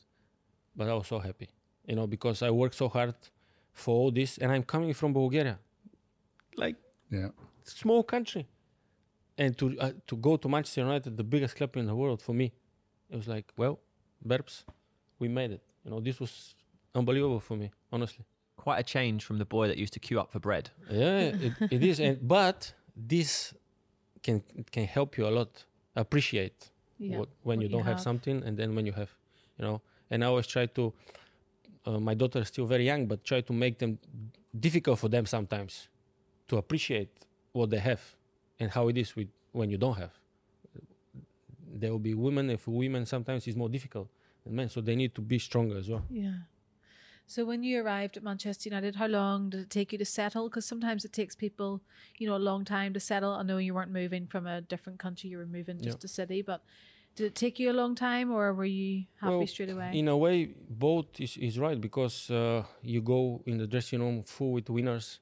[0.78, 1.50] but I was so happy.
[1.90, 3.16] You know, because I worked so hard
[3.82, 5.58] for all this, and I'm coming from Bulgaria,
[6.64, 6.78] like
[7.18, 7.30] Yeah.
[7.64, 8.44] small country,
[9.42, 12.34] and to uh, to go to Manchester United, the biggest club in the world, for
[12.42, 12.48] me,
[13.12, 13.76] it was like, well,
[14.28, 14.64] Berbs,
[15.20, 15.62] we made it.
[15.84, 16.56] You know, this was
[16.94, 18.26] unbelievable for me, honestly.
[18.58, 20.70] Quite a change from the boy that used to queue up for bread.
[20.90, 23.54] Yeah, it, it is, and but this
[24.24, 25.66] can can help you a lot.
[25.96, 27.98] Appreciate Yeah, what, when what you you don't have.
[27.98, 28.04] have.
[28.04, 29.10] something, and then when you have,
[29.58, 29.82] you know.
[30.10, 30.94] And I always try to.
[31.86, 33.98] Uh, my daughter is still very young, but try to make them
[34.60, 35.88] difficult for them sometimes
[36.48, 37.10] to appreciate
[37.54, 38.02] what they have
[38.60, 40.12] and how it is with when you don't have.
[41.80, 42.50] There will be women.
[42.50, 44.10] and for women, sometimes it's more difficult
[44.44, 46.04] than men, so they need to be stronger as well.
[46.10, 46.34] Yeah.
[47.30, 50.48] So when you arrived at Manchester United, how long did it take you to settle?
[50.50, 51.82] Because sometimes it takes people,
[52.18, 53.32] you know, a long time to settle.
[53.32, 56.06] I know you weren't moving from a different country; you were moving just Yeah.
[56.06, 56.42] a city.
[56.42, 56.64] But
[57.16, 59.92] did it take you a long time, or were you happy Well, straight away?
[59.94, 64.24] In a way, both is, is right because uh, you go in the dressing room
[64.24, 65.20] full with winners.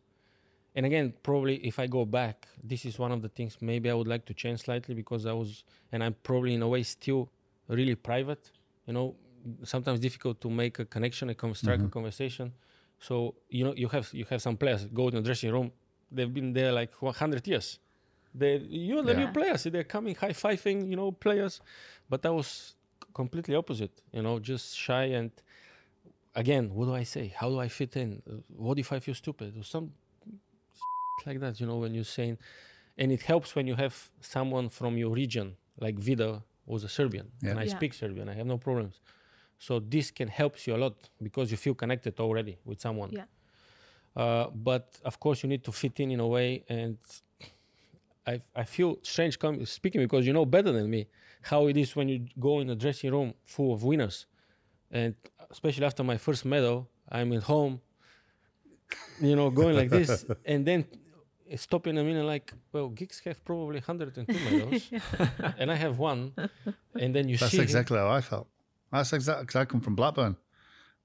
[0.76, 3.94] And again, probably if I go back, this is one of the things maybe I
[3.94, 7.30] would like to change slightly because I was, and I'm probably in a way still
[7.70, 8.52] really private.
[8.86, 9.16] You know,
[9.64, 11.90] sometimes difficult to make a connection, a con- strike a mm-hmm.
[11.90, 12.54] conversation.
[13.00, 15.72] So you know, you have you have some players go in the dressing room.
[16.12, 17.80] They've been there like 100 years.
[18.34, 19.26] They, you're the Yeah.
[19.26, 19.64] new players.
[19.64, 21.62] They're coming high fiving, you know, players.
[22.10, 22.76] But I was
[23.14, 24.02] completely opposite.
[24.12, 25.32] You know, just shy and
[26.36, 27.34] again, what do I say?
[27.36, 28.22] How do I fit in?
[28.50, 29.94] What if I feel stupid or some
[31.25, 31.60] like that?
[31.60, 32.38] You know, when you're saying,
[32.97, 37.32] and it helps when you have someone from your region, like Vida was a Serbian,
[37.41, 37.51] Yeah.
[37.51, 37.75] and I Yeah.
[37.78, 38.28] speak Serbian.
[38.30, 38.99] I have no problems.
[39.58, 43.12] So this can help you a lot because you feel connected already with someone.
[43.12, 43.25] Yeah.
[44.15, 46.97] Uh, but of course, you need to fit in in a way, and
[48.28, 51.08] I I feel strange com- speaking because you know better than me
[51.41, 54.25] how it is when you go in a dressing room full of winners,
[54.91, 55.15] and
[55.49, 57.82] especially after my first medal, I'm at home,
[59.21, 60.86] you know, going like this, and then
[61.56, 64.90] stop in a minute like, well, Giggs have probably 102 medals,
[65.58, 66.34] and I have one,
[67.00, 68.48] and then you That's see exactly how I felt.
[68.92, 70.36] That's exactly because I come from Blackburn,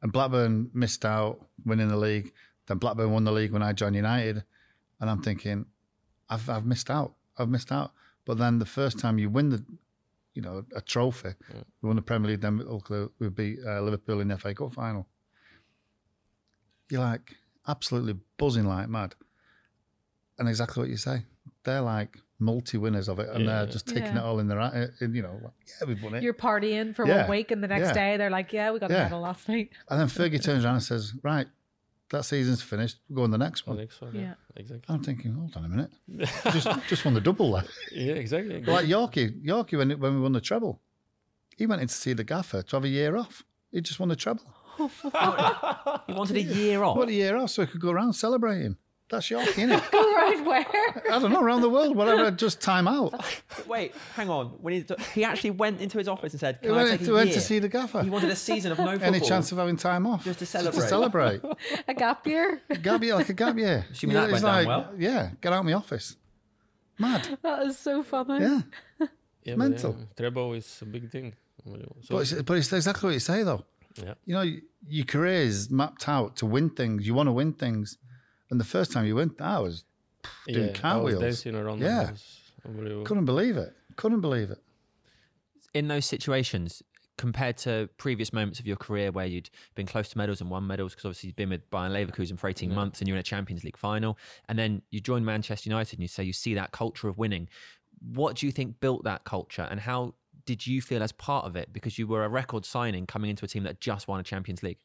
[0.03, 2.33] and Blackburn missed out winning the league.
[2.67, 4.45] Then Blackburn won the league when I joined United,
[5.01, 5.67] and I'm thinking,
[6.29, 7.15] I've I've missed out.
[7.39, 7.93] I've missed out.
[8.27, 9.65] But then the first time you win the,
[10.35, 11.31] you know, a trophy,
[11.83, 12.41] we won the Premier League.
[12.43, 15.07] Then we- we beat uh, Liverpool in the FA Cup final.
[16.91, 19.15] You're like absolutely buzzing like mad,
[20.41, 21.23] and exactly what you say.
[21.65, 23.59] They're like multi winners of it, and Yeah.
[23.65, 24.19] they're just taking Yeah.
[24.21, 26.23] it all in their, in, you know, like, yeah, we've won it.
[26.23, 27.23] You're partying for Yeah.
[27.23, 27.93] one week, and the next Yeah.
[27.93, 29.03] day they're like, "Yeah, we got a Yeah.
[29.05, 31.47] medal last night." And then Fergie turns around and says, "Right,
[32.11, 32.97] that season's finished.
[33.09, 34.21] We'll go on the next one." next one, Yeah.
[34.23, 34.87] yeah, exactly.
[34.95, 35.93] I'm thinking, hold on a minute,
[36.51, 37.65] just just won the double there.
[37.93, 38.63] Yeah, exactly.
[38.65, 40.81] Like Yorkie, Yorkie when when we won the treble,
[41.59, 43.45] he went in to see the gaffer to have a year off.
[43.71, 44.45] He just won the treble.
[44.79, 46.97] he wanted a year off.
[46.97, 48.77] What a year off, so he could go around celebrating.
[49.11, 49.91] That's Yorkie, isn't?
[49.91, 51.03] Go right where?
[51.13, 53.13] I don't know, around the world, whatever, just time out.
[53.67, 54.47] Wait, hang on.
[54.63, 57.05] When he, he actually went into his office and said, He "Can I went, take
[57.07, 58.03] to, a went year?" to see the gaffer.
[58.03, 59.09] He wanted a season of no football.
[59.09, 60.25] Any chance of having time off?
[60.25, 60.81] Just to celebrate.
[60.83, 61.41] to celebrate.
[61.43, 61.59] celebrate.
[61.89, 62.63] a gap year?
[62.83, 63.85] gap year, like a gap year.
[63.93, 64.95] Assuming You that know, it's went down like, well.
[64.97, 66.17] Yeah, get out of my office.
[66.99, 67.39] Mad.
[67.43, 68.45] That is so funny.
[68.45, 68.61] Yeah.
[69.43, 69.97] Yeah, mental.
[69.99, 71.35] yeah, treble is a big thing.
[71.65, 71.75] So,
[72.11, 73.65] But it's, but it's exactly what you say, though.
[73.97, 74.15] yeah.
[74.25, 74.45] You know,
[74.89, 77.07] your career is mapped out to win things.
[77.07, 77.99] You want to win things.
[78.51, 79.85] And the first time you went, I was,
[80.47, 81.21] doing yeah, I was cartwheels.
[81.21, 81.81] dancing around.
[81.81, 82.03] Yeah.
[82.03, 82.11] Yeah.
[82.67, 83.05] Unbelievable.
[83.05, 83.73] couldn't believe it.
[83.97, 84.59] Couldn't believe it.
[85.75, 86.83] in those situations
[87.17, 90.67] compared to previous moments of your career where you'd been close to medals and won
[90.67, 92.75] medals because obviously you'd been with Bayer Leverkusen for 18 Yeah.
[92.77, 94.17] months and you're in a Champions League final
[94.49, 97.49] and then you join Manchester United and you say you see that culture of winning
[98.01, 100.15] what do you think built that culture and how
[100.47, 103.45] did you feel as part of it because you were a record signing coming into
[103.45, 104.79] a team that just won a Champions League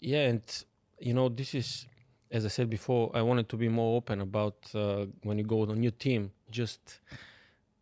[0.00, 0.64] Yeah, and
[1.00, 1.86] you know, this is,
[2.30, 5.62] as I said before, I wanted to be more open about uh, when you go
[5.62, 6.32] on a new team.
[6.50, 7.00] Just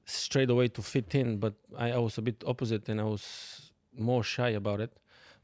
[0.04, 3.72] straight away to fit in, but I, I was a bit opposite and I was
[3.96, 4.92] more shy about it.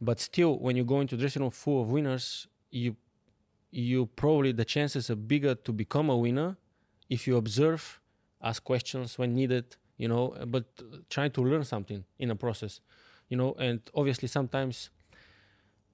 [0.00, 2.96] But still, when you go into dressing room full of winners, you
[3.70, 6.56] you probably the chances are bigger to become a winner
[7.08, 8.00] if you observe,
[8.42, 10.64] ask questions when needed, you know, but
[11.08, 12.80] try to learn something in a process,
[13.28, 14.90] you know, and obviously sometimes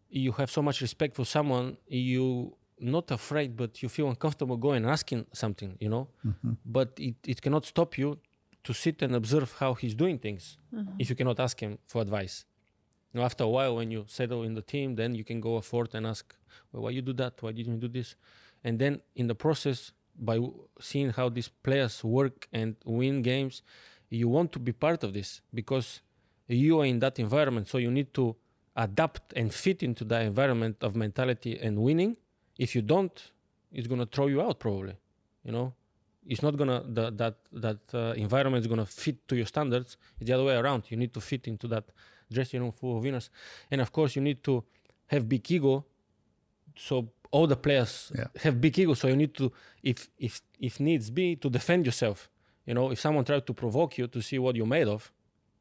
[0.09, 4.83] you have so much respect for someone, you not afraid, but you feel uncomfortable going
[4.85, 6.53] and asking something, you know, mm-hmm.
[6.65, 8.19] but it, it cannot stop you
[8.65, 10.91] to sit and observe how he's doing things mm-hmm.
[10.99, 12.45] if you cannot ask him for advice.
[13.13, 15.61] You know, after a while, when you settle in the team, then you can go
[15.61, 16.35] forth and ask,
[16.73, 17.43] well, why you do that?
[17.43, 18.17] Why didn't you do this?
[18.65, 20.41] And then in the process, by
[20.81, 23.63] seeing how these players work and win games,
[24.11, 26.01] you want to be part of this because
[26.49, 27.69] you are in that environment.
[27.69, 28.37] So you need to
[28.77, 32.17] adapt and fit into the environment of mentality and winning.
[32.59, 33.33] If you don't,
[33.73, 34.97] it's gonna throw you out probably.
[35.45, 35.75] You know,
[36.27, 39.97] it's not gonna the, that that uh, environment is gonna fit to your standards.
[40.19, 40.85] It's the other way around.
[40.89, 41.85] You need to fit into that
[42.33, 43.31] dressing room full of winners,
[43.71, 44.65] and of course you need to
[45.07, 45.85] have big ego.
[46.77, 48.27] So all the players Yeah.
[48.43, 48.95] have big ego.
[48.95, 52.31] So you need to, if if if needs be, to defend yourself.
[52.67, 55.13] You know, if someone tries to provoke you to see what you're made of,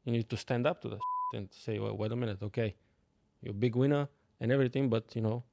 [0.04, 0.98] you need to stand up to that
[1.34, 2.74] and say, well, wait a minute, okay,
[3.42, 4.08] you're a big winner
[4.40, 5.44] and everything, but you know,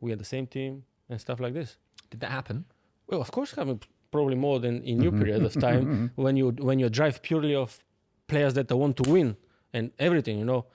[0.00, 1.76] we are the same team and stuff like this.
[2.10, 2.64] Did that happen?
[3.06, 5.22] Well, of course, having probably more than in your mm-hmm.
[5.22, 6.22] period of time mm-hmm.
[6.22, 7.84] when you when you drive purely of
[8.26, 9.36] players that want to win
[9.72, 10.38] and everything.
[10.38, 10.66] You know,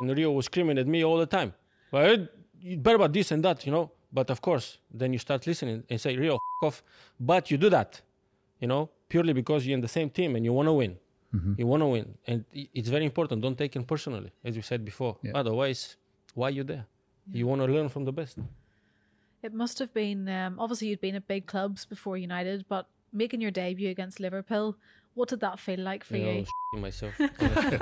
[0.00, 1.54] and Rio was screaming at me all the time.
[1.90, 2.26] Well,
[2.60, 3.92] you better about this and that, you know.
[4.12, 6.82] But of course, then you start listening and say, Rio, f- off.
[7.18, 8.00] But you do that,
[8.60, 10.96] you know, purely because you're in the same team and you want to win.
[11.34, 11.54] Mm-hmm.
[11.58, 13.42] You want to win, and it's very important.
[13.42, 15.16] Don't take it personally, as you said before.
[15.22, 15.32] Yeah.
[15.34, 15.96] Otherwise,
[16.34, 16.86] why are you there?
[17.32, 18.38] You want to learn from the best.
[19.42, 23.40] It must have been um, obviously you'd been at big clubs before United, but making
[23.40, 24.76] your debut against Liverpool,
[25.14, 26.38] what did that feel like for Yeah, I you?
[26.40, 27.78] was shitting myself, honestly.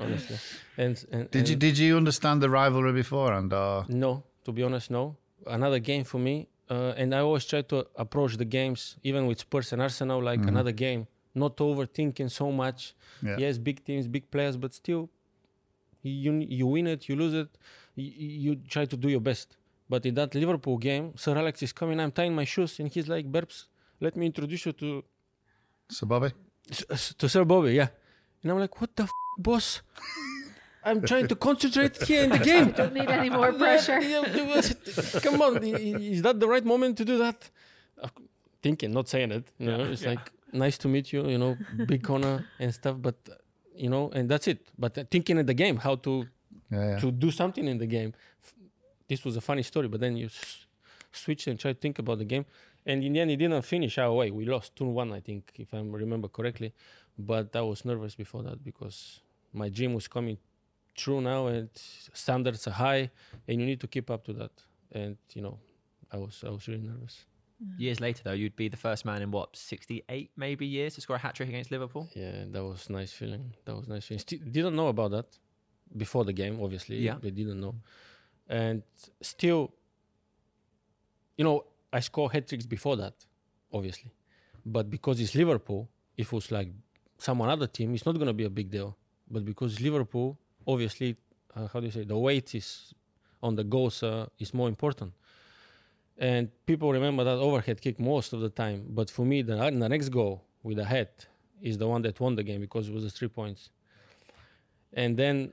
[0.00, 0.38] honestly.
[0.76, 3.52] And, and Did you did you understand the rivalry beforehand?
[3.52, 5.16] Or No, to be honest, no.
[5.46, 9.40] Another game for me, uh, and I always try to approach the games, even with
[9.40, 11.06] Spurs and Arsenal, like another game.
[11.34, 12.94] Not overthinking so much.
[13.22, 13.36] Yeah.
[13.38, 15.08] Yes, big teams, big players, but still,
[16.02, 17.48] you you win it, you lose it,
[17.94, 18.10] you,
[18.44, 19.56] you try to do your best.
[19.88, 22.00] But in that Liverpool game, Sir Alex is coming.
[22.00, 23.66] I'm tying my shoes, and he's like, "Berbs,
[24.00, 25.04] let me introduce you to
[25.90, 26.30] Sir Bobby?
[26.70, 27.88] S- s- to Sir Bobby, yeah.
[28.42, 29.82] And I'm like, what the f- boss?
[30.84, 32.72] I'm trying to concentrate here in the game.
[32.72, 34.00] Don't need any more pressure.
[34.12, 37.50] Yeah, yeah, yeah, Come on, i- i- is that the right moment to do that?
[38.62, 39.44] Thinking, not saying it.
[39.58, 41.28] You know, it's like nice to meet you.
[41.28, 42.96] You know, big honor and stuff.
[43.00, 43.34] But uh,
[43.76, 44.60] you know, and that's it.
[44.78, 46.26] But uh, thinking in the game, how to
[46.72, 46.98] Yeah, yeah.
[47.00, 48.14] to do something in the game.
[49.08, 50.66] This was a funny story, but then you s-
[51.12, 52.46] switch and try to think about the game.
[52.86, 54.30] And in the end, it didn't finish our way.
[54.30, 56.72] We lost 2 1, I think, if I remember correctly.
[57.18, 59.20] But I was nervous before that because
[59.52, 60.38] my dream was coming
[60.94, 61.68] true now and
[62.12, 63.10] standards are high
[63.48, 64.50] and you need to keep up to that.
[64.92, 65.58] And, you know,
[66.10, 67.24] I was, I was really nervous.
[67.62, 67.78] Mm.
[67.80, 71.16] Years later, though, you'd be the first man in what, 68 maybe years to score
[71.16, 72.08] a hat trick against Liverpool?
[72.14, 73.54] Yeah, that was nice feeling.
[73.66, 74.20] That was nice feeling.
[74.20, 75.38] Still, didn't know about that
[75.96, 76.98] before the game, obviously.
[76.98, 77.16] Yeah.
[77.20, 77.74] They didn't know.
[78.48, 78.82] And
[79.20, 79.72] still,
[81.36, 83.14] you know, I score hat tricks before that,
[83.72, 84.10] obviously.
[84.64, 86.68] But because it's Liverpool, if it was like
[87.18, 88.96] someone other team, it's not going to be a big deal.
[89.30, 91.16] But because it's Liverpool, obviously,
[91.54, 92.94] uh, how do you say, the weight is
[93.42, 95.12] on the goals uh, is more important.
[96.18, 98.86] And people remember that overhead kick most of the time.
[98.90, 101.08] But for me, the, the next goal with the head
[101.60, 103.70] is the one that won the game because it was the three points.
[104.92, 105.52] And then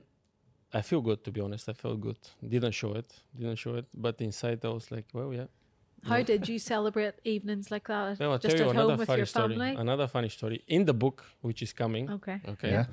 [0.72, 1.68] I feel good, to be honest.
[1.68, 2.18] I felt good.
[2.46, 3.12] Didn't show it.
[3.36, 3.86] Didn't show it.
[3.94, 5.46] But inside, I was like, well, yeah.
[6.08, 8.18] How did you celebrate evenings like that?
[8.18, 9.54] Well, I'll Just tell you at another home with funny your story.
[9.54, 9.74] family?
[9.74, 12.10] Another funny story in the book, which is coming.
[12.10, 12.40] Okay.
[12.48, 12.70] Okay.
[12.70, 12.86] Yeah.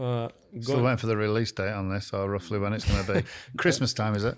[0.00, 0.28] Uh,
[0.60, 3.12] Still go, waiting for the release date on this, or roughly when it's going to
[3.14, 3.22] be.
[3.56, 4.36] Christmas time, is it?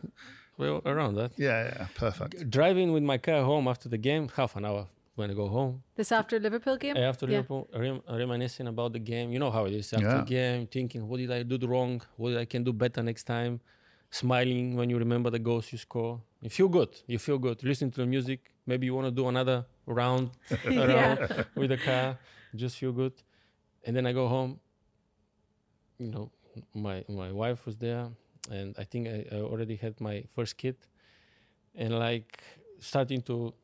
[0.59, 1.33] well, around that.
[1.37, 2.49] Yeah, yeah, perfect.
[2.51, 5.83] Driving with my car home after the game, half an hour when I go home.
[5.96, 6.96] This after Liverpool game?
[6.96, 7.38] After Yeah.
[7.38, 9.33] Liverpool, rem- reminiscing about the game.
[9.33, 10.18] You know how it is after Yeah.
[10.18, 12.02] the game, thinking, what did I do wrong?
[12.16, 13.61] What I can do better next time?
[14.11, 16.20] Smiling when you remember the goals you score.
[16.40, 16.90] You feel good.
[17.07, 17.62] You feel good.
[17.64, 18.40] Listen to the music.
[18.66, 20.31] Maybe you want to do another round
[20.66, 21.18] around
[21.57, 22.18] with the car.
[22.55, 23.12] Just feel good.
[23.85, 24.61] And then I go home.
[25.98, 26.31] You know,
[26.74, 28.11] my my wife was there,
[28.50, 30.76] and I think I, I already had my first kid,
[31.74, 32.42] and like
[32.81, 33.55] starting to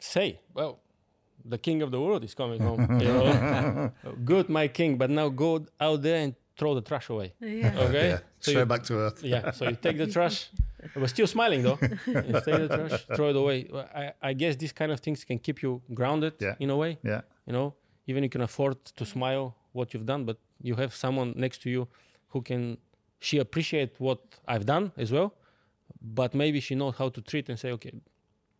[0.00, 0.80] say, well,
[1.48, 2.82] the king of the world is coming home.
[3.00, 3.90] You know,
[4.24, 4.96] good, my king.
[4.98, 7.28] But now go out there and throw the trash away.
[7.40, 7.84] Yeah.
[7.86, 8.08] Okay.
[8.08, 9.22] Yeah, So straight you, back to earth.
[9.22, 9.50] yeah.
[9.52, 10.48] So you take the trash,
[11.00, 11.78] but still smiling though.
[12.06, 13.58] you take the trash, throw it away.
[14.02, 16.54] I, I guess these kind of things can keep you grounded Yeah.
[16.58, 16.98] in a way.
[17.04, 17.74] Yeah, You know,
[18.06, 21.68] even you can afford to smile what you've done, but you have someone next to
[21.70, 21.86] you
[22.32, 22.78] who can
[23.20, 24.18] she appreciate what
[24.52, 25.30] I've done as well,
[26.00, 27.92] but maybe she knows how to treat and say, okay,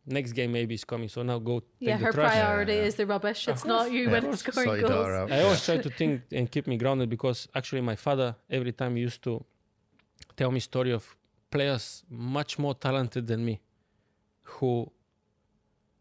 [0.06, 1.60] next game maybe is coming, so now go.
[1.60, 2.30] Take Yeah, the her trash.
[2.32, 2.86] priority Yeah, yeah.
[2.86, 3.48] is the rubbish.
[3.48, 4.12] It's Of not you Yeah.
[4.12, 5.06] when Of it's Sort scoring your goals.
[5.06, 5.32] daughter.
[5.34, 8.96] I always try to think and keep me grounded because actually my father every time
[8.96, 9.44] used to
[10.36, 11.16] tell me story of
[11.50, 13.60] players much more talented than me
[14.42, 14.90] who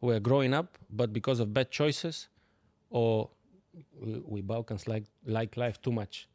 [0.01, 2.27] were growing up but because of bad choices
[2.89, 3.29] or
[3.99, 6.27] we, we Balkans like like life too much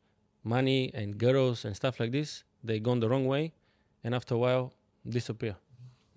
[0.44, 3.52] money and girls and stuff like this they gone the wrong way
[4.04, 4.72] and after a while
[5.08, 5.56] disappear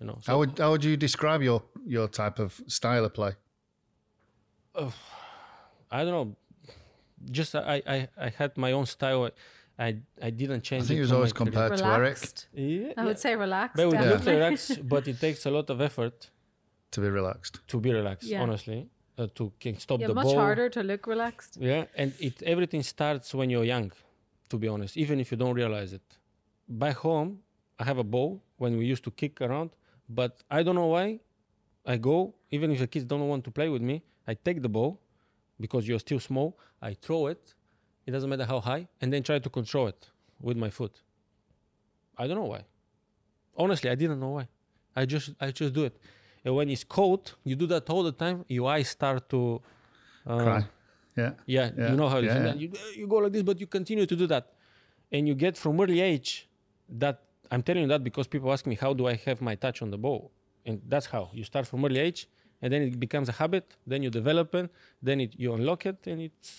[0.04, 1.60] you know so How would how would you describe your
[1.96, 3.32] your type of style of play?
[5.90, 6.36] I don't know
[7.38, 9.30] just I, I I had my own style
[9.78, 9.88] I
[10.28, 10.84] I didn't change.
[10.84, 11.52] I change think it was always my career.
[11.52, 12.38] compared to Eric Relaxed.
[12.52, 13.76] Yeah, I would say relaxed.
[13.76, 16.30] But we look relaxed, but it takes a lot of effort
[16.92, 17.54] to be relaxed.
[17.72, 18.28] to be relaxed.
[18.28, 18.42] Yeah.
[18.42, 18.80] Honestly,
[19.18, 20.44] uh, to can stop Yeah, the much ball.
[20.44, 21.52] harder to look relaxed.
[21.70, 23.92] Yeah, and it everything starts when you're young.
[24.50, 26.06] To be honest, even if you don't realize it.
[26.68, 27.30] Back home,
[27.80, 29.70] I have a ball when we used to kick around,
[30.08, 31.20] but I don't know why.
[31.86, 34.02] I go even if the kids don't want to play with me.
[34.26, 35.00] I take the ball
[35.60, 36.58] because you're still small.
[36.80, 37.54] I throw it.
[38.06, 41.00] It doesn't matter how high, and then try to control it with my foot.
[42.18, 42.64] I don't know why.
[43.56, 44.48] Honestly, I didn't know why.
[44.94, 45.96] I just I just do it.
[46.44, 48.44] And when it's cold, you do that all the time.
[48.48, 49.62] Your eyes start to
[50.26, 50.64] uh, Cry.
[51.16, 51.32] Yeah.
[51.46, 52.54] yeah, Yeah, you know how yeah, yeah.
[52.54, 54.52] You, you go like this, but you continue to do that.
[55.12, 56.48] And you get from early age
[56.88, 57.22] that
[57.54, 59.90] I'm telling you that because people ask me, how do I have my touch on
[59.94, 60.22] the ball?
[60.66, 62.20] And that's how you start from early age,
[62.62, 63.66] and then it becomes a habit.
[63.90, 64.66] Then you develop it,
[65.08, 66.50] then it, you unlock it, and it's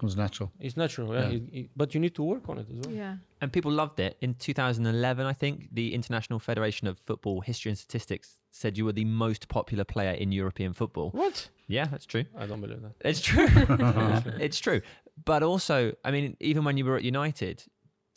[0.00, 0.48] Comes natural.
[0.66, 1.08] it's natural.
[1.12, 1.20] Yeah.
[1.28, 1.36] Yeah.
[1.36, 2.92] It- it- but you need to work on it as well.
[3.02, 3.14] Yeah.
[3.40, 4.12] And people loved it.
[4.20, 8.28] In 2011, I think, the International Federation of Football History and Statistics
[8.60, 11.08] said you were the most popular player in European football.
[11.10, 11.36] What?
[11.76, 12.24] Yeah, that's true.
[12.42, 12.94] I don't believe that.
[13.10, 13.48] It's true.
[14.46, 14.80] it's true.
[15.24, 17.56] But also, I mean, even when you were at United,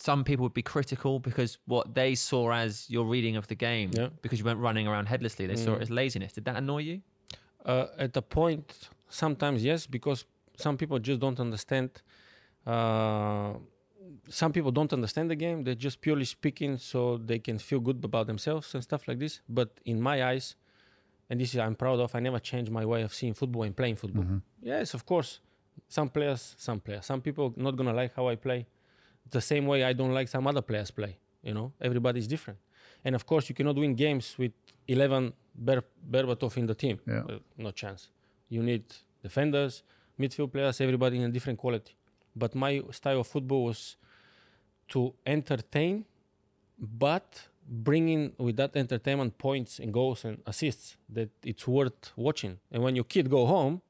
[0.08, 3.90] some people would be critical because what they saw as your reading of the game,
[3.94, 4.10] Yeah.
[4.24, 5.86] because you weren't running around headlessly, they saw it Mm.
[5.86, 6.32] as laziness.
[6.38, 6.98] Did that annoy you?
[7.66, 8.68] Uh, at a point,
[9.08, 10.20] sometimes yes, because
[10.66, 11.90] some people just don't understand.
[12.66, 13.54] Uh,
[14.42, 15.64] some people don't understand the game.
[15.64, 17.00] They're just purely speaking so
[17.32, 19.34] they can feel good about themselves and stuff like this.
[19.48, 20.56] But in my eyes,
[21.30, 23.76] and this is I'm proud of, I never changed my way of seeing football and
[23.76, 24.26] playing football.
[24.62, 25.40] Yes, of course.
[25.88, 28.66] Some players, some players, some people not gonna like how I play.
[29.30, 31.18] The same way I don't like some other players play.
[31.42, 32.60] You know, everybody's different.
[33.06, 34.54] And of course, you cannot win games with
[34.88, 37.00] 11 Ber- Berbatov in the team.
[37.08, 37.24] Yeah.
[37.30, 38.10] Uh, no chance.
[38.50, 38.84] You need
[39.22, 39.84] defenders,
[40.20, 41.96] midfield players, everybody in a different quality.
[42.36, 43.98] But my style of football was
[44.90, 46.06] to entertain,
[46.80, 52.60] but bringing with that entertainment points and goals and assists that it's worth watching.
[52.72, 53.82] And when your kid go home,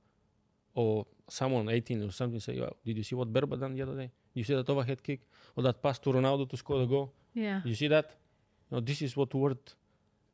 [0.76, 3.96] or someone 18 or something say, "Wow, did you see what Berba done the other
[3.96, 4.12] day?
[4.34, 5.22] You see that overhead kick
[5.56, 7.14] or that pass to Ronaldo to score the goal?
[7.34, 7.62] Yeah.
[7.64, 8.16] You see that?
[8.72, 9.76] No, this is what worth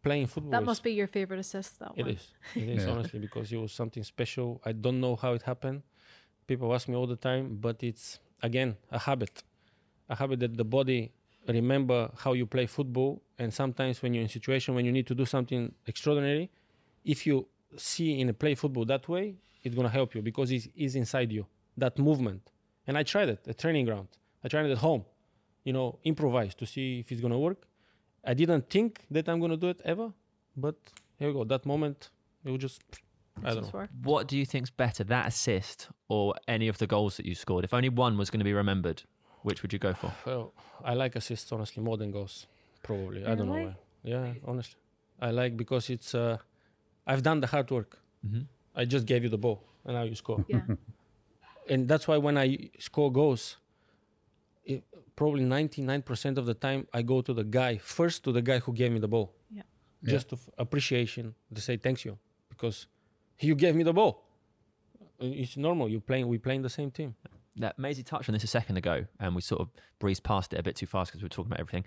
[0.02, 0.52] playing football.
[0.52, 0.66] That is.
[0.68, 1.94] must be your favorite assist, though.
[1.96, 2.12] It one.
[2.16, 2.34] is.
[2.56, 2.92] It is Yeah.
[2.92, 4.62] honestly because it was something special.
[4.66, 5.84] I don't know how it happened.
[6.48, 9.44] People ask me all the time, but it's again a habit,
[10.10, 11.12] a habit that the body
[11.48, 13.22] remember how you play football.
[13.38, 16.50] And sometimes when you're in a situation when you need to do something extraordinary,
[17.04, 20.72] if you see in a play football that way, it's gonna help you because it
[20.76, 21.46] is inside you
[21.78, 22.42] that movement.
[22.90, 24.08] And I tried it at training ground.
[24.44, 25.06] I tried it at home.
[25.64, 27.68] You know, improvise to see if it's gonna work.
[28.26, 30.12] I didn't think that I'm gonna do it ever,
[30.58, 30.76] but
[31.20, 31.44] here we go.
[31.44, 32.10] That moment,
[32.44, 32.82] it was just
[33.44, 33.88] I don't know.
[34.02, 37.64] What do you think's better, that assist or any of the goals that you scored?
[37.64, 39.04] If only one was going to be remembered,
[39.44, 40.12] which would you go for?
[40.26, 42.48] Well, I like assists honestly more than goals.
[42.82, 43.24] Probably.
[43.24, 43.76] I don't know why.
[44.04, 44.80] Yeah, honestly.
[45.22, 46.38] I like because it's uh
[47.06, 48.00] I've done the hard work.
[48.26, 48.44] Mm-hmm.
[48.76, 50.44] I just gave you the ball and now you score.
[50.48, 50.62] Yeah.
[51.70, 53.58] and that's why when I score goals,
[54.66, 54.84] it,
[55.16, 58.74] probably 99% of the time I go to the guy first to the guy who
[58.74, 59.34] gave me the ball.
[59.52, 59.64] Yeah.
[60.04, 62.18] Just of appreciation to say thanks you
[62.50, 62.88] because
[63.40, 64.24] you gave me the ball.
[65.22, 65.90] Uh, It's normal.
[65.90, 66.28] You playing.
[66.28, 67.16] We playing the same team.
[67.58, 69.68] That Maisie touched on this a second ago, and we sort of
[70.00, 71.86] breezed past it a bit too fast because we were talking about everything.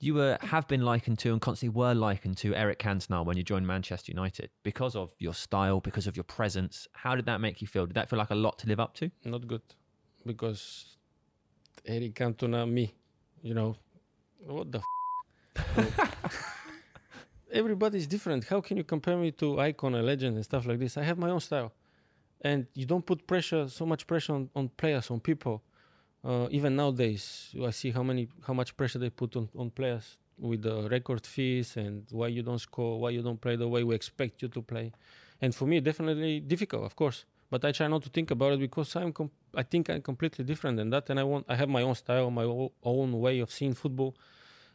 [0.00, 3.42] You were have been likened to and constantly were likened to Eric Cantona when you
[3.42, 6.86] joined Manchester United because of your style, because of your presence.
[6.92, 7.86] How did that make you feel?
[7.86, 9.10] Did that feel like a lot to live up to?
[9.24, 9.62] Not good
[10.24, 10.96] because
[11.84, 12.94] Eric Cantona, me,
[13.42, 13.76] you know,
[14.38, 14.80] what the.
[15.56, 16.54] F-
[17.52, 18.44] Everybody's different.
[18.44, 20.96] How can you compare me to icon, a legend, and stuff like this?
[20.96, 21.72] I have my own style,
[22.42, 25.62] and you don't put pressure, so much pressure on, on players, on people.
[26.24, 30.16] Uh, even nowadays, I see how many, how much pressure they put on, on players
[30.38, 33.82] with the record fees and why you don't score, why you don't play the way
[33.84, 34.92] we expect you to play.
[35.40, 37.24] And for me, definitely difficult, of course.
[37.50, 40.44] but I try not to think about it because I'm com- I think I'm completely
[40.44, 43.40] different than that, and I want I have my own style, my o- own way
[43.44, 44.12] of seeing football.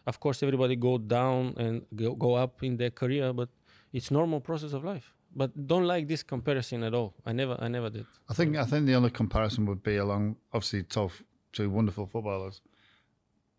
[0.07, 3.49] Of course, everybody go down and go, go up in their career, but
[3.97, 5.13] it's normal process of life.
[5.35, 7.13] But don't like this comparison at all.
[7.25, 8.05] I never I never did.
[8.31, 11.21] I think I think the only comparison would be along obviously tough
[11.53, 12.61] two wonderful footballers,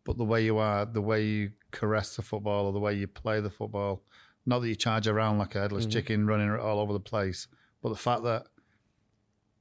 [0.04, 3.06] but the way you are, the way you caress the football, or the way you
[3.06, 4.02] play the football.
[4.46, 5.92] Not that you charge around like a headless mm-hmm.
[5.92, 7.48] chicken, running all over the place,
[7.82, 8.46] but the fact that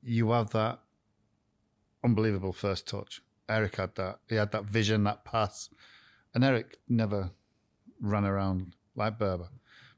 [0.01, 0.79] you have that
[2.03, 3.21] unbelievable first touch.
[3.47, 4.19] Eric had that.
[4.27, 5.69] He had that vision, that pass,
[6.33, 7.31] and Eric never
[8.01, 9.47] ran around like Berba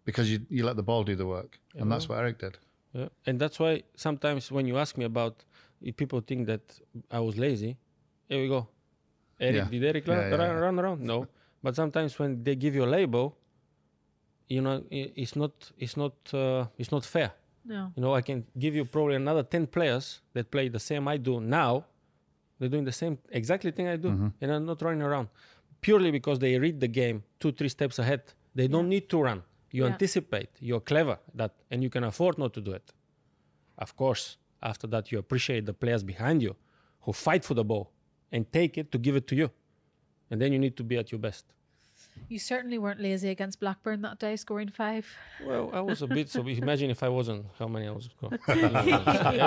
[0.03, 2.57] because you you let the ball do the work, and that's what Eric did.
[2.93, 3.09] Yeah.
[3.25, 5.43] And that's why sometimes when you ask me about
[5.81, 6.61] if people think that
[7.11, 7.77] I was lazy,
[8.29, 8.67] here we go.
[9.39, 9.69] Eric, Yeah.
[9.69, 10.59] did Eric Yeah, run, yeah, run, yeah.
[10.65, 11.01] run around?
[11.01, 11.27] No.
[11.63, 13.37] But sometimes when they give you a label,
[14.47, 17.31] you know, it's not, it's not, uh, it's not fair.
[17.65, 17.91] No.
[17.95, 21.17] You know, I can give you probably another 10 players that play the same I
[21.17, 21.85] do now.
[22.59, 24.27] They're doing the same exactly thing I do, Mm-hmm.
[24.41, 25.27] and I'm not running around
[25.81, 28.21] purely because they read the game two, three steps ahead.
[28.53, 29.43] They don't need to run.
[29.71, 29.91] You Yeah.
[29.91, 30.49] anticipate.
[30.59, 32.93] You're clever that, and you can afford not to do it.
[33.77, 36.55] Of course, after that, you appreciate the players behind you
[37.01, 37.91] who fight for the ball
[38.35, 39.49] and take it to give it to you,
[40.29, 41.45] and then you need to be at your best.
[42.27, 45.05] You certainly weren't lazy against Blackburn that day, scoring five.
[45.45, 46.29] Well, I was a bit.
[46.29, 48.39] So imagine if I wasn't, how many I was scoring.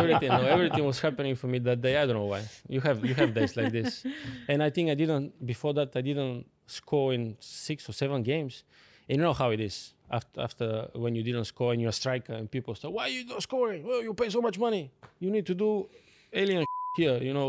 [0.00, 1.94] everything, no, everything was happening for me that day.
[2.00, 2.42] I don't know why.
[2.68, 4.06] You have you have days like this,
[4.48, 5.26] and I think I didn't.
[5.52, 8.64] Before that, I didn't score in six or seven games.
[9.08, 9.76] And you know how it is
[10.10, 13.14] after after when you didn't score and you're a striker and people say, "Why are
[13.18, 13.86] you not scoring?
[13.88, 14.92] Well, you pay so much money.
[15.18, 15.88] You need to do
[16.32, 16.64] alien
[16.98, 17.18] here.
[17.28, 17.48] You know,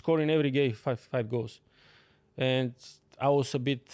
[0.00, 1.60] scoring every game five five goals."
[2.36, 2.72] And
[3.18, 3.84] I was a bit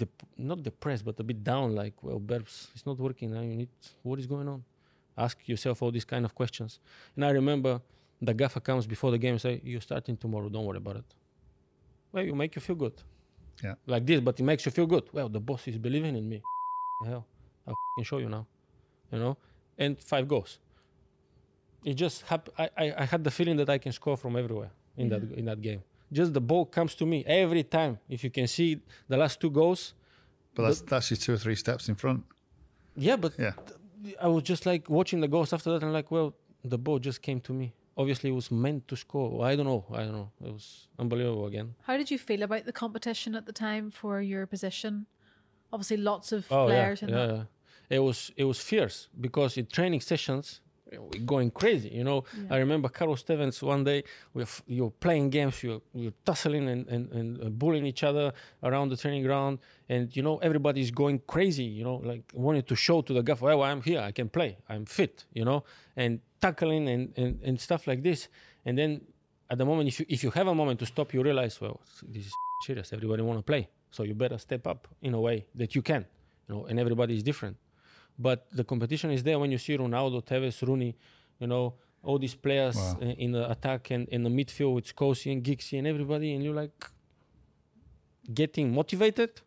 [0.00, 1.74] dep- not depressed, but a bit down.
[1.74, 3.40] Like, well, Berbs, it's not working now.
[3.40, 3.68] You need
[4.02, 4.64] what is going on?
[5.16, 6.80] Ask yourself all these kind of questions.
[7.14, 7.80] And I remember
[8.20, 10.48] the gaffer comes before the game and say, "You're starting tomorrow.
[10.48, 11.08] Don't worry about it."
[12.12, 12.96] Well, you make you feel good.
[13.62, 13.74] Yeah.
[13.86, 15.04] Like this, but it makes you feel good.
[15.12, 16.42] Well, the boss is believing in me.
[17.06, 17.24] Hell,
[17.66, 18.46] I'll show you now.
[19.12, 19.36] You know,
[19.78, 20.58] and five goals.
[21.84, 24.70] It just hap- I, I I had the feeling that I can score from everywhere
[24.96, 25.38] in that mm-hmm.
[25.38, 25.82] in that game.
[26.12, 27.98] Just the ball comes to me every time.
[28.08, 29.94] If you can see the last two goals,
[30.54, 32.20] But that's that's you two or three steps in front.
[32.96, 33.52] yeah, but Yeah.
[34.26, 37.20] I was just like watching the goals after that and like, well, the ball just
[37.22, 37.72] came to me.
[37.96, 39.44] Obviously, it was meant to score.
[39.50, 39.84] I don't know.
[39.92, 40.30] I don't know.
[40.46, 41.74] It was unbelievable again.
[41.88, 45.06] How did you feel about the competition at the time for your position?
[45.72, 47.34] Obviously, lots of Oh players yeah, in yeah, that.
[47.36, 47.96] yeah.
[47.96, 50.63] It was it was fierce because in training sessions we're
[51.24, 51.88] going crazy.
[51.88, 55.62] You know, I remember Carlos Tevez one day we were, f- you were playing games,
[55.62, 58.32] you were, you were tussling and, and, and uh, bullying each other
[58.62, 61.64] around the training ground, and you know everybody's going crazy.
[61.64, 64.58] You know, like wanting to show to the gaffer, well, I'm here, I can play,
[64.68, 65.24] I'm fit.
[65.32, 65.64] You know,
[65.96, 68.28] and tackling and, and, and stuff like this.
[68.66, 69.00] And then
[69.50, 71.80] at the moment, if you if you have a moment to stop, you realize, well,
[72.08, 72.32] this is
[72.66, 72.92] serious.
[72.92, 76.06] Everybody want to play, so you better step up in a way that you can.
[76.48, 77.56] You know, and everybody is different
[78.18, 80.96] but the competition is there when you see Ronaldo, Tevez, Rooney,
[81.38, 82.98] you know, all these players Wow.
[83.00, 86.54] in, the attack and in the midfield with Scholesy and Giggsy and everybody, and you're
[86.54, 86.90] like
[88.32, 89.40] getting motivated,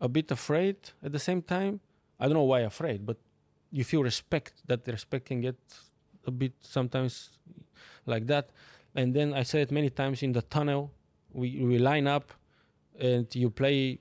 [0.00, 1.80] a bit afraid at the same time.
[2.18, 3.16] I don't know why afraid, but
[3.70, 4.54] you feel respect.
[4.66, 5.56] That the respect can get
[6.26, 7.30] a bit sometimes
[8.06, 8.50] like that.
[8.94, 10.92] And then I said it many times in the tunnel,
[11.32, 12.32] we, we line up
[12.98, 14.00] and you play,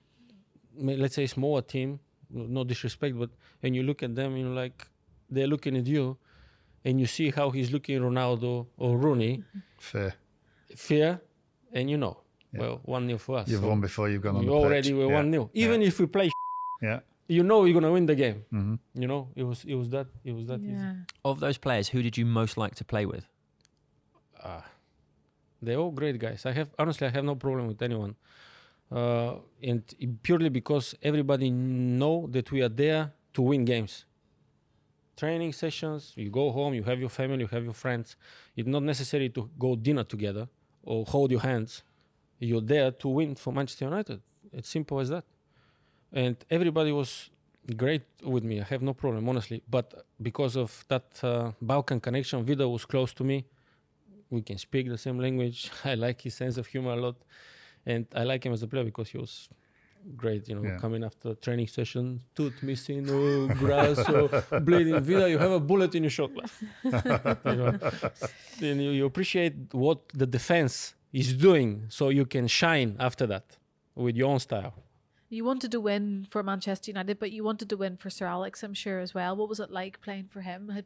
[0.76, 2.00] let's say, smaller team,
[2.34, 3.30] no no disrespect, but
[3.64, 4.88] and you look at them, you know, like
[5.30, 6.18] they're looking at you,
[6.86, 9.44] and you see how he's looking at Ronaldo or Rooney,
[9.80, 10.14] Fair.
[10.76, 11.20] fear,
[11.74, 12.18] and you know,
[12.54, 12.60] Yeah.
[12.62, 13.48] well, one nil for us.
[13.48, 14.98] You've So won before you've gone on you the already pitch.
[14.98, 15.16] were yeah.
[15.20, 15.50] one nil.
[15.54, 16.30] Even if we play,
[16.82, 17.00] Yeah.
[17.28, 18.44] you know you're gonna win the game.
[18.50, 20.86] hmm You know, it was it was that it was that easy.
[21.24, 23.26] Of those players, who did you most like to play with?
[24.44, 24.66] Ah,
[25.62, 26.46] they're all great guys.
[26.46, 28.16] I have honestly, I have no problem with anyone,
[28.92, 29.84] uh, and
[30.24, 34.06] purely because everybody know that we are there to win games.
[35.16, 38.16] Training sessions, you go home, you have your family, you have your friends.
[38.56, 40.48] It's not necessary to go dinner together
[40.84, 41.84] or hold your hands.
[42.40, 44.22] You're there to win for Manchester United.
[44.52, 45.26] It's simple as that.
[46.12, 47.30] And everybody was
[47.78, 48.60] great with me.
[48.60, 49.62] I have no problem, honestly.
[49.70, 53.46] But because of that uh, Balkan connection, Vida was close to me
[54.32, 55.70] we can speak the same language.
[55.86, 57.18] I like his sense of humor a lot,
[57.86, 59.50] and I like him as a player because he was
[60.16, 60.48] great.
[60.50, 60.78] You know, Yeah.
[60.78, 64.28] coming after training session, tooth missing, oh, grass, oh,
[64.62, 65.00] bleeding.
[65.02, 66.32] Vida, you have a bullet in your shot.
[66.84, 67.78] you know,
[68.60, 73.58] then you, you appreciate what the defense is doing, so you can shine after that
[73.96, 74.74] with your own style.
[75.30, 78.64] You wanted to win for Manchester United, but you wanted to win for Sir Alex,
[78.64, 79.36] I'm sure, as well.
[79.36, 80.70] What was it like playing for him?
[80.70, 80.86] Have,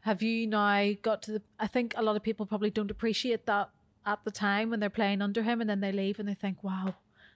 [0.00, 1.42] Have you now got to the?
[1.58, 3.70] I think a lot of people probably don't appreciate that
[4.06, 6.62] at the time when they're playing under him, and then they leave and they think,
[6.64, 6.94] "Wow,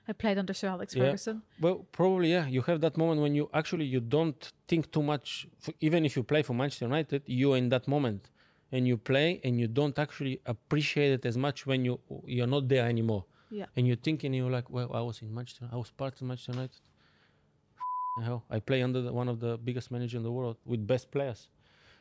[0.08, 1.04] I played under Sir Alex Yeah.
[1.04, 2.46] Ferguson." Well, probably yeah.
[2.46, 5.46] You have that moment when you actually you don't think too much.
[5.80, 8.30] Even if you play for Manchester United, you're in that moment,
[8.72, 12.68] and you play, and you don't actually appreciate it as much when you you're not
[12.68, 13.24] there anymore.
[13.50, 13.66] Yeah.
[13.76, 16.52] And you're thinking you're like, well, I was in Manchester, I was part of Manchester
[16.52, 16.80] United.
[18.24, 21.10] Hell, I play under the, one of the biggest managers in the world with best
[21.10, 21.48] players.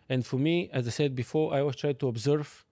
[0.09, 2.65] And for me, as I said before, I always try to observe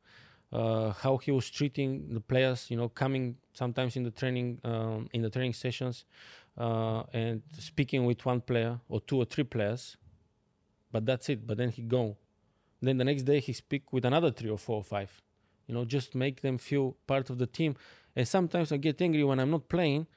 [0.52, 2.70] uh, how he was treating the players.
[2.70, 6.06] You know, coming sometimes in the training um, in the training sessions
[6.58, 9.97] uh, and speaking with one player or two or three players,
[10.91, 11.45] but that's it.
[11.47, 12.18] But then he go.
[12.82, 15.22] Then the next day he speak with another three or four or five.
[15.68, 17.76] You know, just make them feel part of the team.
[18.16, 20.08] And sometimes I get angry when I'm not playing,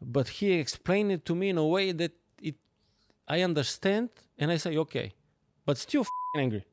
[0.00, 2.56] but he explained it to me in a way that it
[3.28, 5.12] I understand, and I say okay,
[5.64, 6.04] but still
[6.36, 6.64] angry.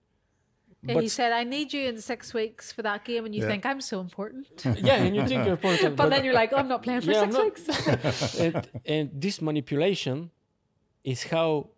[0.84, 3.42] Yeah, But he said, "I need you in six weeks for that game," and you
[3.44, 3.50] Yeah.
[3.52, 4.48] think I'm so important,
[4.90, 7.12] yeah, and you think you're important, but then you're like, "Oh, I'm not playing for
[7.12, 10.32] Yeah, six not- weeks." and, and this manipulation
[11.04, 11.70] is how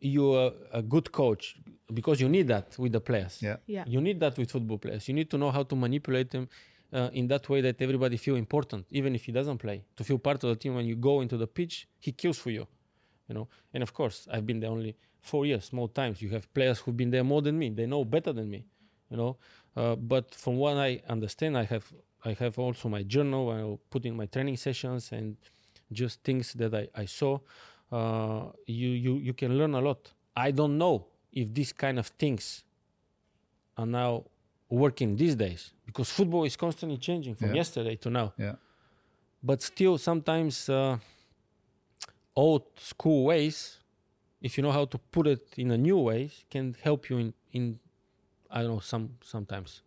[0.00, 1.56] you're a good coach
[1.92, 3.42] because you need that with the players.
[3.42, 3.56] Yeah.
[3.66, 5.08] yeah, You need that with football players.
[5.08, 6.48] You need to know how to manipulate them
[6.92, 9.84] uh, in that way that everybody feel important, even if he doesn't play.
[9.96, 12.50] To feel part of the team when you go into the pitch, he kills for
[12.50, 12.66] you.
[13.28, 13.48] You know.
[13.74, 16.22] And of course, I've been there only four years, more times.
[16.22, 17.70] You have players who've been there more than me.
[17.70, 18.64] They know better than me.
[19.10, 19.36] You know.
[19.76, 21.84] Uh, but from what I understand, I have
[22.24, 23.50] I have also my journal.
[23.50, 25.36] I put in my training sessions and
[25.92, 27.38] just things that I, I saw.
[27.92, 30.12] Uh, you you you can learn a lot.
[30.36, 32.64] I don't know if these kind of things
[33.76, 34.24] are now
[34.68, 37.56] working these days because football is constantly changing from Yeah.
[37.56, 38.32] yesterday to now.
[38.38, 38.56] Yeah.
[39.42, 40.98] But still, sometimes uh,
[42.38, 43.56] old school ways,
[44.40, 47.28] if you know how to put it in a new ways, can help you in
[47.52, 47.64] in
[48.50, 49.82] I don't know some sometimes.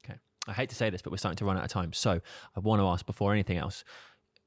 [0.00, 0.18] Okay.
[0.50, 1.92] I hate to say this, but we're starting to run out of time.
[1.92, 2.12] So
[2.56, 3.84] I want to ask before anything else,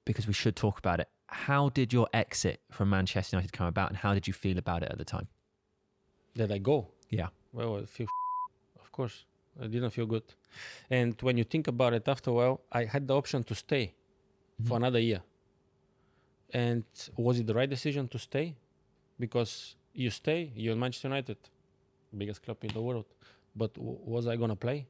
[0.06, 1.08] because we should talk about it.
[1.48, 4.80] How did your exit from Manchester United come about, and how did you feel about
[4.84, 5.28] it at the time?
[6.40, 6.78] That I go.
[7.20, 7.30] Yeah.
[7.58, 8.08] Well, I feel
[8.84, 9.16] of course
[9.64, 10.28] I didn't feel good,
[10.98, 13.86] and when you think about it, after a while, I had the option to stay
[13.88, 14.76] for mm-hmm.
[14.82, 15.22] another year.
[16.54, 16.84] And
[17.16, 18.56] was it the right decision to stay?
[19.20, 21.38] Because you stay, you're Manchester United,
[22.18, 23.06] biggest club in the world.
[23.56, 24.88] But w- was I gonna play?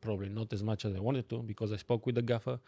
[0.00, 2.58] Probably not as much as I wanted to, because I spoke with the gaffer.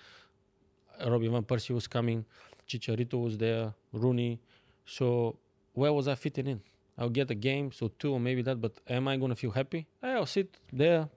[1.06, 2.24] Robin van Persie was coming,
[2.66, 4.40] Chicharito was there, Rooney.
[4.86, 5.36] So
[5.74, 6.60] where was I fitting in?
[6.98, 8.60] I'll get a game, so two or maybe that.
[8.60, 9.86] But am I gonna feel happy?
[10.02, 11.08] I'll sit there,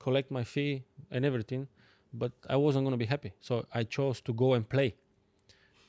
[0.00, 1.68] collect my fee and everything,
[2.12, 3.32] but I wasn't gonna be happy.
[3.40, 4.96] So I chose to go and play,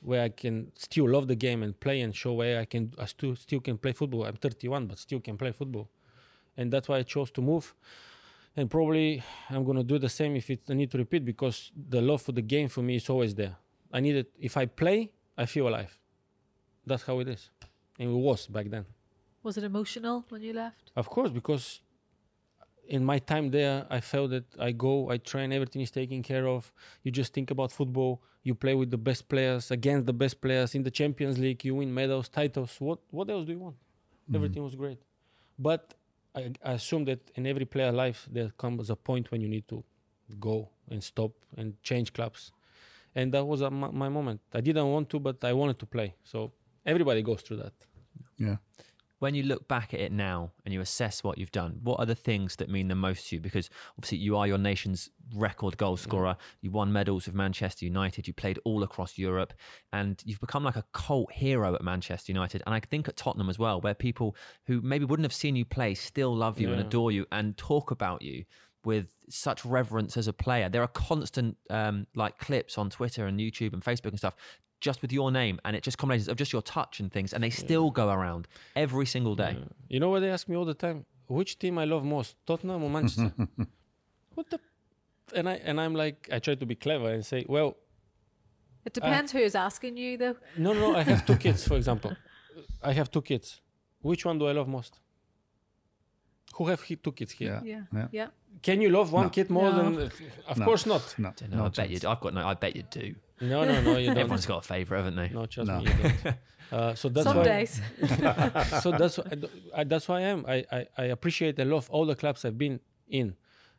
[0.02, 2.92] where I can still love the game and play and show where I can.
[2.98, 4.24] I still still can play football.
[4.24, 5.88] I'm 31, but still can play football,
[6.56, 7.74] and that's why I chose to move.
[8.56, 12.00] And probably I'm gonna do the same if it's I need to repeat because the
[12.00, 13.56] love for the game for me is always there.
[13.92, 14.30] I need it.
[14.38, 15.96] If I play, I feel alive.
[16.86, 17.50] That's how it is,
[17.98, 18.86] and it was back then.
[19.42, 20.92] Was it emotional when you left?
[20.96, 21.80] Of course, because
[22.90, 26.46] in my time there, I felt that I go, I train, everything is taken care
[26.46, 26.72] of.
[27.04, 28.20] You just think about football.
[28.42, 31.64] You play with the best players, against the best players in the Champions League.
[31.64, 32.76] You win medals, titles.
[32.78, 33.76] What what else do you want?
[33.76, 34.34] Mm-hmm.
[34.34, 34.98] Everything was great,
[35.58, 35.94] but
[36.34, 39.66] I, I assume that in every player life there comes a point when you need
[39.68, 39.84] to
[40.38, 42.50] go and stop and change clubs,
[43.14, 44.40] and that was a, my, my moment.
[44.52, 46.14] I didn't want to, but I wanted to play.
[46.24, 46.50] So
[46.84, 47.74] everybody goes through that.
[48.38, 48.56] Yeah.
[49.20, 52.06] When you look back at it now and you assess what you've done, what are
[52.06, 53.40] the things that mean the most to you?
[53.40, 56.36] Because obviously you are your nation's record goal scorer.
[56.62, 58.26] You won medals with Manchester United.
[58.26, 59.52] You played all across Europe,
[59.92, 62.62] and you've become like a cult hero at Manchester United.
[62.64, 65.66] And I think at Tottenham as well, where people who maybe wouldn't have seen you
[65.66, 68.44] play still love you and adore you and talk about you
[68.84, 70.70] with such reverence as a player.
[70.70, 74.34] There are constant um, like clips on Twitter and YouTube and Facebook and stuff
[74.80, 77.42] just with your name and it just combinations of just your touch and things and
[77.44, 79.56] they still go around every single day.
[79.58, 79.64] Yeah.
[79.88, 81.04] You know what they ask me all the time?
[81.28, 83.32] Which team I love most, Tottenham or Manchester?
[84.34, 84.58] what the?
[85.34, 87.76] And I and I'm like, I try to be clever and say, well,
[88.84, 90.36] It depends who is asking you, though.
[90.56, 90.96] no, no, no.
[90.96, 92.10] I have two kids, for example.
[92.82, 93.60] I have two kids.
[94.02, 94.98] Which one do I love most?
[96.56, 97.60] Who have he, two kids here?
[97.64, 97.82] Yeah.
[97.92, 98.08] Yeah, Yeah.
[98.12, 98.26] yeah.
[98.62, 99.30] Can you love one No.
[99.30, 99.76] kid more No.
[99.82, 100.10] than?
[100.48, 100.64] Of No.
[100.64, 101.14] course not.
[101.18, 101.32] No.
[101.36, 102.08] Dunno, no I bet you.
[102.08, 102.46] I've got no.
[102.46, 103.14] I bet you do.
[103.40, 103.96] No, no, no.
[103.96, 104.18] You don't.
[104.18, 105.28] Everyone's got a favourite, haven't they?
[105.30, 105.80] No, trust No.
[105.80, 106.36] me, you don't.
[106.72, 107.42] Uh, so that's Some why.
[107.42, 107.80] days.
[108.80, 110.44] so that's wh- I d- I, that's why I am.
[110.46, 112.78] I, I, I appreciate and love all the clubs I've been
[113.08, 113.34] in,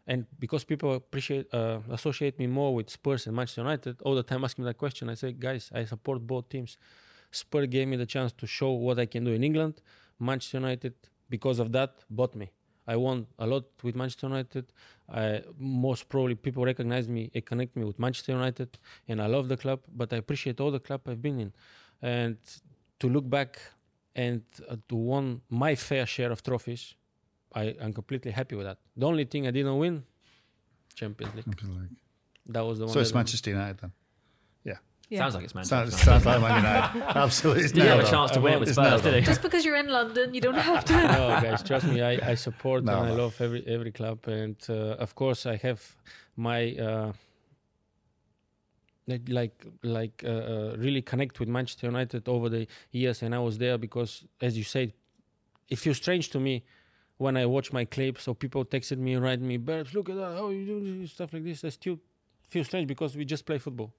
[0.05, 4.23] and because people appreciate uh, associate me more with Spurs and Manchester United, all the
[4.23, 6.77] time asking me that question, I say, guys, I support both teams.
[7.31, 9.81] Spurs gave me the chance to show what I can do in England.
[10.19, 10.93] Manchester United,
[11.29, 12.51] because of that, bought me.
[12.93, 14.65] I won a lot with Manchester United.
[15.21, 18.69] I, most probably people recognize me and connect me with Manchester United,
[19.09, 19.79] and I love the club.
[19.99, 21.51] But I appreciate all the club I've been in,
[22.17, 22.37] and
[23.01, 23.51] to look back
[24.25, 26.83] and uh, to won my fair share of trophies,
[27.61, 28.79] I am completely happy with that.
[29.01, 29.95] The only thing I didn't win,
[30.99, 31.45] Champions League.
[32.53, 32.93] That was the one.
[32.93, 33.91] So it's Manchester United then.
[35.11, 35.19] Yeah.
[35.19, 35.91] Sounds like it's Manchester.
[35.91, 37.01] Sounds, sounds like Man United.
[37.17, 37.63] Absolutely.
[37.65, 39.21] It's Did you have a chance to win it with Spurs, did he?
[39.21, 40.93] Just because you're in London, you don't have to.
[40.93, 42.01] no, guys, trust me.
[42.01, 45.57] I, I support No, and I love every every club, and uh, of course I
[45.57, 45.81] have
[46.37, 47.11] my uh,
[49.05, 53.39] like like like uh, uh, really connect with Manchester United over the years, and I
[53.39, 54.93] was there because, as you said,
[55.67, 56.63] it feels strange to me
[57.17, 60.15] when I watch my clips or people texted me and write me, "Berbs, look at
[60.15, 61.99] that, how you do stuff like this." I still
[62.47, 63.93] feel strange because we just play football,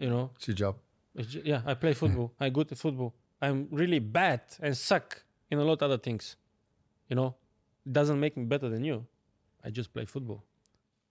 [0.00, 0.30] you know.
[0.36, 0.76] It's your job.
[1.14, 2.32] It's yeah, I play football.
[2.40, 3.14] I'm good at football.
[3.42, 6.36] I'm really bad and suck in a lot of other things.
[7.08, 7.34] You know,
[7.86, 9.06] it doesn't make me better than you.
[9.64, 10.44] I just play football.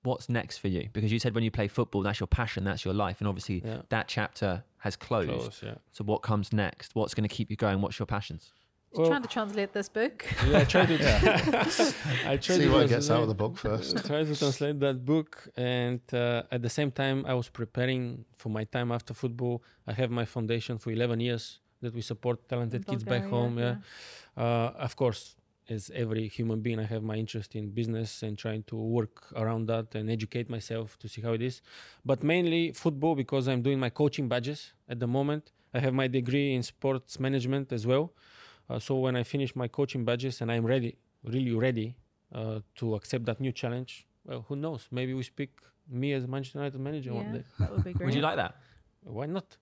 [0.03, 0.87] What's next for you?
[0.93, 3.61] Because you said when you play football, that's your passion, that's your life, and obviously
[3.65, 3.81] Yeah.
[3.89, 5.29] that chapter has closed.
[5.29, 5.75] Close, yeah.
[5.91, 6.95] So what comes next?
[6.95, 7.81] What's going to keep you going?
[7.81, 8.53] What's your passions?
[8.95, 10.25] He's trying to translate this book.
[10.47, 10.95] yeah, I try to.
[12.25, 14.05] I try See to what gets out translate- of the book first.
[14.05, 18.49] try to translate that book, and uh, at the same time, I was preparing for
[18.49, 19.55] my time after football.
[19.87, 23.57] I have my foundation for 11 years that we support talented kids back Bulgaria, home.
[23.59, 23.75] Yeah,
[24.45, 25.21] Uh, of course,
[25.75, 29.63] as every human being, I have my interest in business and trying to work around
[29.73, 31.55] that and educate myself to see how it is.
[32.09, 34.59] But mainly football because I'm doing my coaching badges
[34.93, 35.43] at the moment.
[35.77, 38.05] I have my degree in sports management as well.
[38.69, 41.95] Uh, so when I finish my coaching badges and I'm ready, really ready
[42.33, 44.87] uh, to accept that new challenge, well, who knows?
[44.91, 45.51] Maybe we speak
[45.89, 47.43] me as Manchester United manager one day.
[47.59, 48.05] that would be great.
[48.07, 48.55] Would you like that?
[49.03, 49.57] Why not?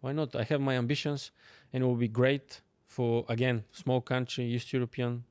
[0.00, 0.34] Why not?
[0.34, 1.32] I have my ambitions,
[1.72, 5.24] and it will be great for again small country, East European,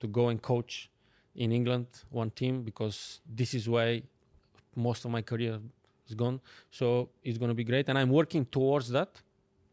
[0.00, 0.90] to go and coach
[1.36, 4.02] in England one team because this is why
[4.74, 5.60] most of my career
[6.08, 6.40] is gone.
[6.70, 9.20] So it's going to be great, and I'm working towards that.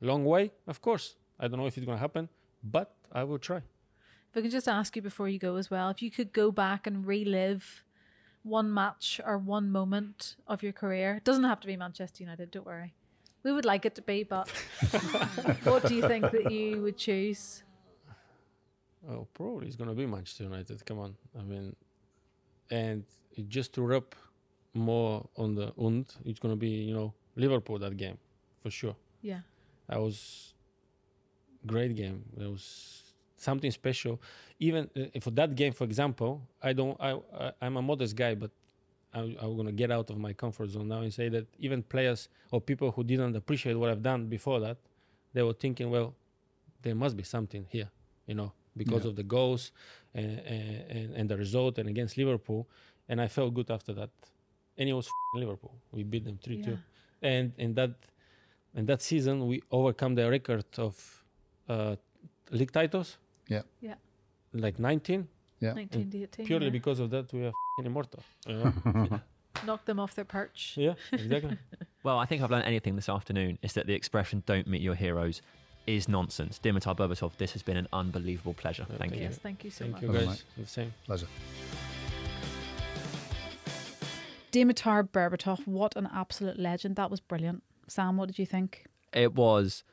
[0.01, 1.15] Long way, of course.
[1.39, 2.29] I don't know if it's going to happen,
[2.63, 3.57] but I will try.
[3.57, 6.51] If I could just ask you before you go as well, if you could go
[6.51, 7.83] back and relive
[8.43, 12.51] one match or one moment of your career, it doesn't have to be Manchester United,
[12.51, 12.93] don't worry.
[13.43, 14.49] We would like it to be, but
[15.63, 17.63] what do you think that you would choose?
[19.09, 20.85] Oh, probably it's gonna be Manchester United.
[20.85, 21.75] Come on, I mean,
[22.71, 23.03] and
[23.33, 24.05] it- just to rub
[24.73, 28.17] more on the und, it's gonna be you know Liverpool that game
[28.61, 28.95] for sure.
[29.21, 29.41] Yeah.
[29.89, 30.52] I was
[31.65, 32.23] great game.
[32.37, 33.01] There was
[33.37, 34.21] something special.
[34.59, 36.97] Even uh, for that game, for example, I don't.
[36.99, 38.51] I, I I'm a modest guy, but
[39.13, 42.29] I, I'm gonna get out of my comfort zone now and say that even players
[42.51, 44.77] or people who didn't appreciate what I've done before that,
[45.33, 46.15] they were thinking, well,
[46.81, 47.89] there must be something here,
[48.27, 49.09] you know, because Yeah.
[49.09, 49.71] of the goals
[50.13, 52.67] and, and and the result and against Liverpool,
[53.09, 54.09] and I felt good after that.
[54.77, 55.75] And it was f***ing Liverpool.
[55.91, 57.29] We beat them three two Yeah.
[57.31, 57.91] and in that
[58.75, 61.22] in that season we overcome the record of
[61.69, 61.95] uh,
[62.51, 63.17] league titles.
[63.47, 63.61] Yeah.
[63.81, 63.95] Yeah.
[64.53, 65.27] Like 19.
[65.59, 65.73] Yeah.
[65.73, 66.45] 1918.
[66.45, 66.71] Purely yeah.
[66.71, 68.19] because of that, we are f***ing immortal.
[68.47, 69.21] you know?
[69.65, 70.73] Knocked them off their perch.
[70.77, 71.57] yeah, exactly.
[72.03, 74.95] Well, I think I've learned anything this afternoon is that the expression "don't meet your
[74.95, 75.41] heroes"
[75.87, 76.59] is nonsense.
[76.61, 78.85] Dimitar Berbatov, this has been an unbelievable pleasure.
[78.89, 79.27] Yeah, Thank thank you.
[79.27, 80.03] Yes, thank you so Thank much.
[80.03, 80.43] you guys.
[80.57, 80.93] The same.
[81.05, 81.27] Pleasure.
[84.51, 86.95] Dimitar Berbatov, what an absolute legend.
[86.95, 87.63] That was brilliant.
[87.87, 88.85] Sam, what did you think?
[89.13, 89.83] It was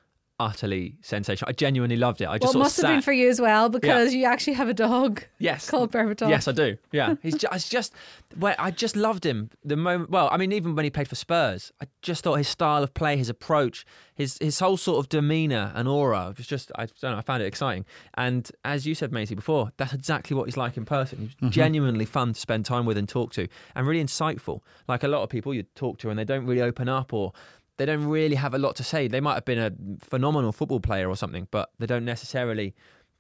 [0.41, 1.51] utterly sensational.
[1.51, 2.25] I genuinely loved it.
[2.25, 4.25] I Well, just it sort must of have been for you as well because you
[4.25, 6.31] actually have a dog yes, called Berbatov.
[6.31, 6.79] Yes, I do.
[6.91, 7.93] Yeah, he's just, just
[8.37, 10.11] well, I just loved him the moment.
[10.11, 12.95] Well, I mean, even when he played for Spurs, I just thought his style of
[12.95, 13.85] play, his approach,
[14.15, 17.19] his his whole sort of demeanor and aura was just I don't know.
[17.19, 17.85] I found it exciting.
[18.15, 21.19] And as you said, Maisie, before, that's exactly what he's like in person.
[21.21, 21.51] He's mm-hmm.
[21.51, 24.61] genuinely fun to spend time with and talk to, and really insightful.
[24.89, 27.33] Like a lot of people you talk to, and they don't really open up or.
[27.81, 29.09] They don't really have a lot to say.
[29.09, 29.73] They might have been a
[30.05, 32.75] phenomenal football player or something, but they don't necessarily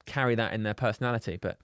[0.04, 1.38] carry that in their personality.
[1.40, 1.56] But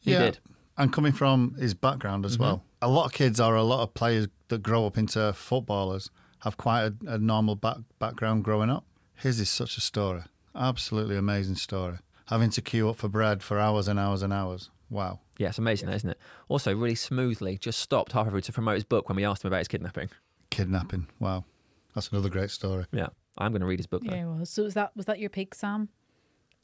[0.00, 0.20] he yeah.
[0.20, 0.38] did.
[0.78, 2.44] And coming from his background as mm-hmm.
[2.44, 6.10] well, a lot of kids or a lot of players that grow up into footballers
[6.38, 8.86] have quite a, a normal back, background growing up.
[9.14, 10.22] His is such a story.
[10.56, 11.98] Absolutely amazing story.
[12.28, 14.70] Having to queue up for bread for hours and hours and hours.
[14.88, 15.20] Wow.
[15.36, 16.18] Yeah, it's amazing, isn't it?
[16.48, 19.48] Also, really smoothly just stopped halfway through to promote his book when we asked him
[19.48, 20.08] about his kidnapping.
[20.48, 21.08] Kidnapping.
[21.20, 21.44] Wow.
[21.98, 22.84] That's another great story.
[22.92, 24.02] Yeah, I'm going to read his book.
[24.04, 24.14] Though.
[24.14, 24.50] Yeah, it was.
[24.50, 25.88] So was that was that your pick, Sam?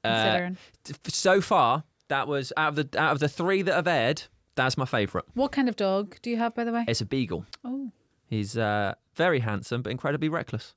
[0.04, 3.74] Uh, Considering t- so far, that was out of the out of the three that
[3.74, 4.22] have aired.
[4.54, 5.26] That's my favourite.
[5.34, 6.84] what kind of dog do you have, by the way?
[6.86, 7.44] It's a beagle.
[7.64, 7.90] Oh,
[8.26, 10.74] He's uh, very handsome but incredibly reckless,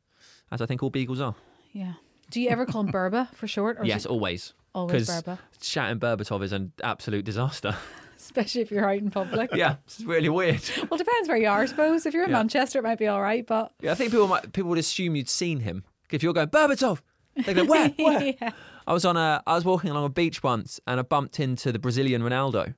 [0.52, 1.36] as I think all beagles are.
[1.74, 1.94] yeah.
[2.32, 3.78] Do you ever call him Berba for short?
[3.80, 4.54] Or yes, it always.
[4.74, 5.38] always 'cause- Berba.
[5.62, 7.76] Chatting Berbatov is an absolute disaster.
[8.22, 9.50] especially if you're out in public.
[9.54, 10.62] Yeah, it's really weird.
[10.90, 12.06] Well, it depends where you are, I suppose.
[12.06, 12.38] If you're in Yeah.
[12.38, 15.16] Manchester, it might be all right, but Yeah, I think people might people would assume
[15.16, 15.84] you'd seen him.
[16.12, 17.02] If you're going Berbatov,
[17.46, 17.90] they go where?
[17.98, 18.34] Where?
[18.42, 18.52] yeah.
[18.88, 21.72] I was on a I was walking along a beach once and I bumped into
[21.72, 22.74] the Brazilian Ronaldo.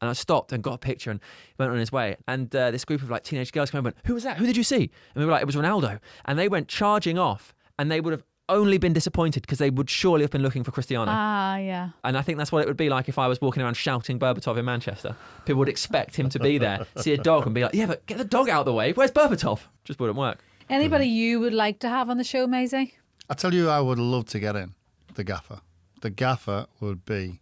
[0.00, 1.18] And I stopped and got a picture and
[1.58, 2.14] went on his way.
[2.28, 4.36] And uh, this group of like teenage girls came and went, Who was that?
[4.36, 4.76] Who did you see?
[4.76, 5.98] And we were like, It was Ronaldo.
[6.24, 9.90] And they went charging off and they would have only been disappointed because they would
[9.90, 11.10] surely have been looking for Cristiano.
[11.14, 11.90] Ah, yeah.
[12.04, 14.18] And I think that's what it would be like if I was walking around shouting
[14.18, 15.16] Berbatov in Manchester.
[15.44, 18.04] People would expect him to be there, see a dog, and be like, "Yeah, but
[18.06, 18.92] get the dog out of the way.
[18.92, 20.42] Where's Berbatov?" Just wouldn't work.
[20.70, 22.94] Anybody you would like to have on the show, Maisie?
[23.30, 24.74] I tell you, I would love to get in
[25.14, 25.60] the gaffer.
[26.00, 27.40] The gaffer would be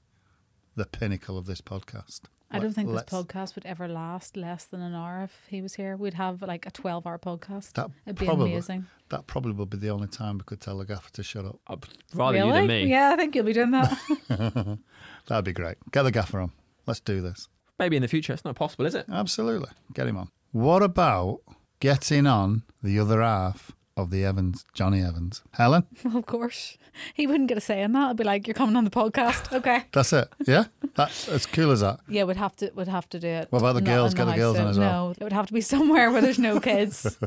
[0.77, 2.23] the pinnacle of this podcast.
[2.51, 5.61] I don't think this Let's- podcast would ever last less than an hour if he
[5.63, 5.97] was here.
[5.97, 7.73] We'd have like a 12 hour podcast.
[7.73, 8.87] That It'd be probably, amazing.
[9.09, 11.59] That probably would be the only time we could tell the gaffer to shut up.
[11.67, 12.47] Uh, I'd rather really?
[12.49, 12.85] you than me.
[12.87, 13.99] Yeah, I think you'll be doing that.
[15.27, 15.77] That'd be great.
[15.91, 16.53] Get the gaffer on.
[16.87, 17.49] Let's do this.
[17.79, 18.33] Maybe in the future.
[18.33, 19.07] It's not possible, is it?
[19.11, 19.71] Absolutely.
[19.93, 20.31] Get him on.
[20.53, 21.41] What about
[21.81, 25.43] getting on the other half of the Evans, Johnny Evans?
[25.53, 25.87] Helen?
[26.05, 26.77] well, of course.
[27.15, 28.11] He wouldn't get a say in that.
[28.11, 29.53] I'd be like, you're coming on the podcast.
[29.57, 29.85] Okay.
[29.93, 30.29] That's it.
[30.47, 30.65] Yeah?
[30.95, 32.01] That's as cool as that.
[32.09, 33.49] Yeah, we'd have to would have to do it.
[33.51, 34.13] What about the not girls?
[34.13, 35.07] in Get the house, girls so on as well.
[35.09, 37.19] No, it would have to be somewhere where there's no kids.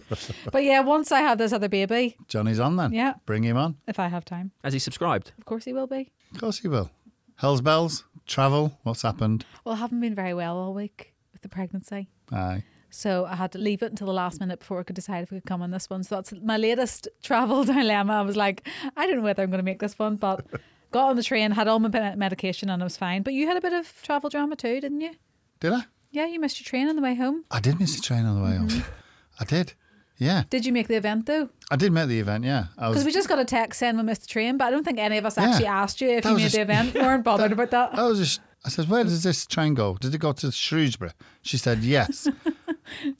[0.51, 2.93] but yeah, once I have this other baby, Johnny's on then.
[2.93, 3.77] yeah, Bring him on.
[3.87, 5.31] if I have time, Has he subscribed?
[5.37, 6.11] of course he will be.
[6.33, 6.91] Of course he will.
[7.37, 9.45] Hell's bells, travel, what's happened?
[9.63, 12.09] Well, I haven't been very well all week with the pregnancy.
[12.31, 12.63] Aye.
[12.91, 15.31] So I had to leave it until the last minute before I could decide if
[15.31, 16.03] we could come on this one.
[16.03, 18.13] So that's my latest travel dilemma.
[18.13, 18.67] I was like,
[18.97, 20.45] I don't know whether I'm going to make this one, but
[20.91, 23.21] got on the train, had all my medication, and I was fine.
[23.23, 25.11] But you had a bit of travel drama too, didn't you?
[25.59, 25.85] Did I?
[26.11, 27.45] Yeah, you missed your train on the way home.
[27.51, 28.69] I did miss the train on the way home.
[28.69, 28.89] Mm-hmm.
[29.39, 29.73] I did.
[30.17, 30.43] Yeah.
[30.49, 31.49] Did you make the event though?
[31.71, 32.65] I did make the event, yeah.
[32.75, 34.83] Because was we just got a text saying we missed the train, but I don't
[34.83, 35.43] think any of us Yeah.
[35.49, 36.93] actually asked you if That you made just- the event.
[36.95, 37.97] We weren't bothered about that.
[37.97, 39.95] I was just I said, Where does this train go?
[39.95, 41.11] Did it go to Shrewsbury?
[41.41, 42.27] She said, Yes.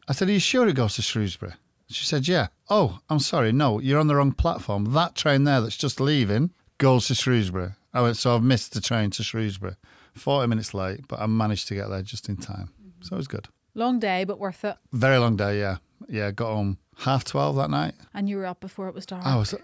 [0.08, 1.54] I said, Are you sure it goes to Shrewsbury?
[1.90, 2.48] She said, Yeah.
[2.70, 4.94] Oh, I'm sorry, no, you're on the wrong platform.
[4.94, 7.72] That train there that's just leaving goes to Shrewsbury.
[7.94, 9.76] I went, so I've missed the train to Shrewsbury.
[10.14, 12.70] Forty minutes late, but I managed to get there just in time.
[12.82, 13.02] Mm-hmm.
[13.02, 13.48] So it was good.
[13.74, 14.76] Long day, but worth it.
[14.92, 15.78] Very long day, yeah.
[16.08, 17.96] Yeah, got home half twelve that night.
[18.14, 19.26] And you were up before it was dark.
[19.26, 19.56] I was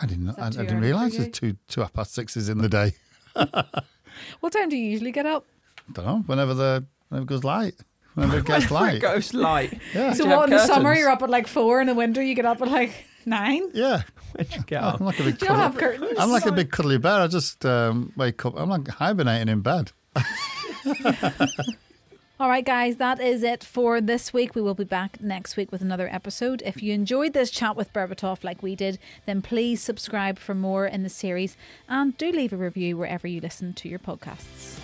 [0.00, 2.92] I didn't I, I didn't realise there's two two half past sixes in the day.
[4.40, 5.44] What time do you usually get up?
[5.92, 7.74] don't know, whenever the whenever it goes light.
[8.14, 8.96] Whenever it gets light.
[8.96, 9.80] It goes light.
[9.94, 10.12] Yeah.
[10.12, 12.34] So what in have the summer you're up at like four, in the winter you
[12.34, 13.70] get up at like nine.
[13.74, 14.02] Yeah.
[14.32, 15.00] Where'd you get up?
[15.00, 16.18] I'm like a big Do you not have curtains?
[16.18, 17.20] I'm like a big cuddly bear.
[17.20, 18.54] I just um, wake up.
[18.56, 19.92] I'm like hibernating in bed.
[22.40, 24.56] All right, guys, that is it for this week.
[24.56, 26.64] We will be back next week with another episode.
[26.66, 30.84] If you enjoyed this chat with Berbatov like we did, then please subscribe for more
[30.84, 31.56] in the series
[31.88, 34.80] and do leave a review wherever you listen to your podcasts.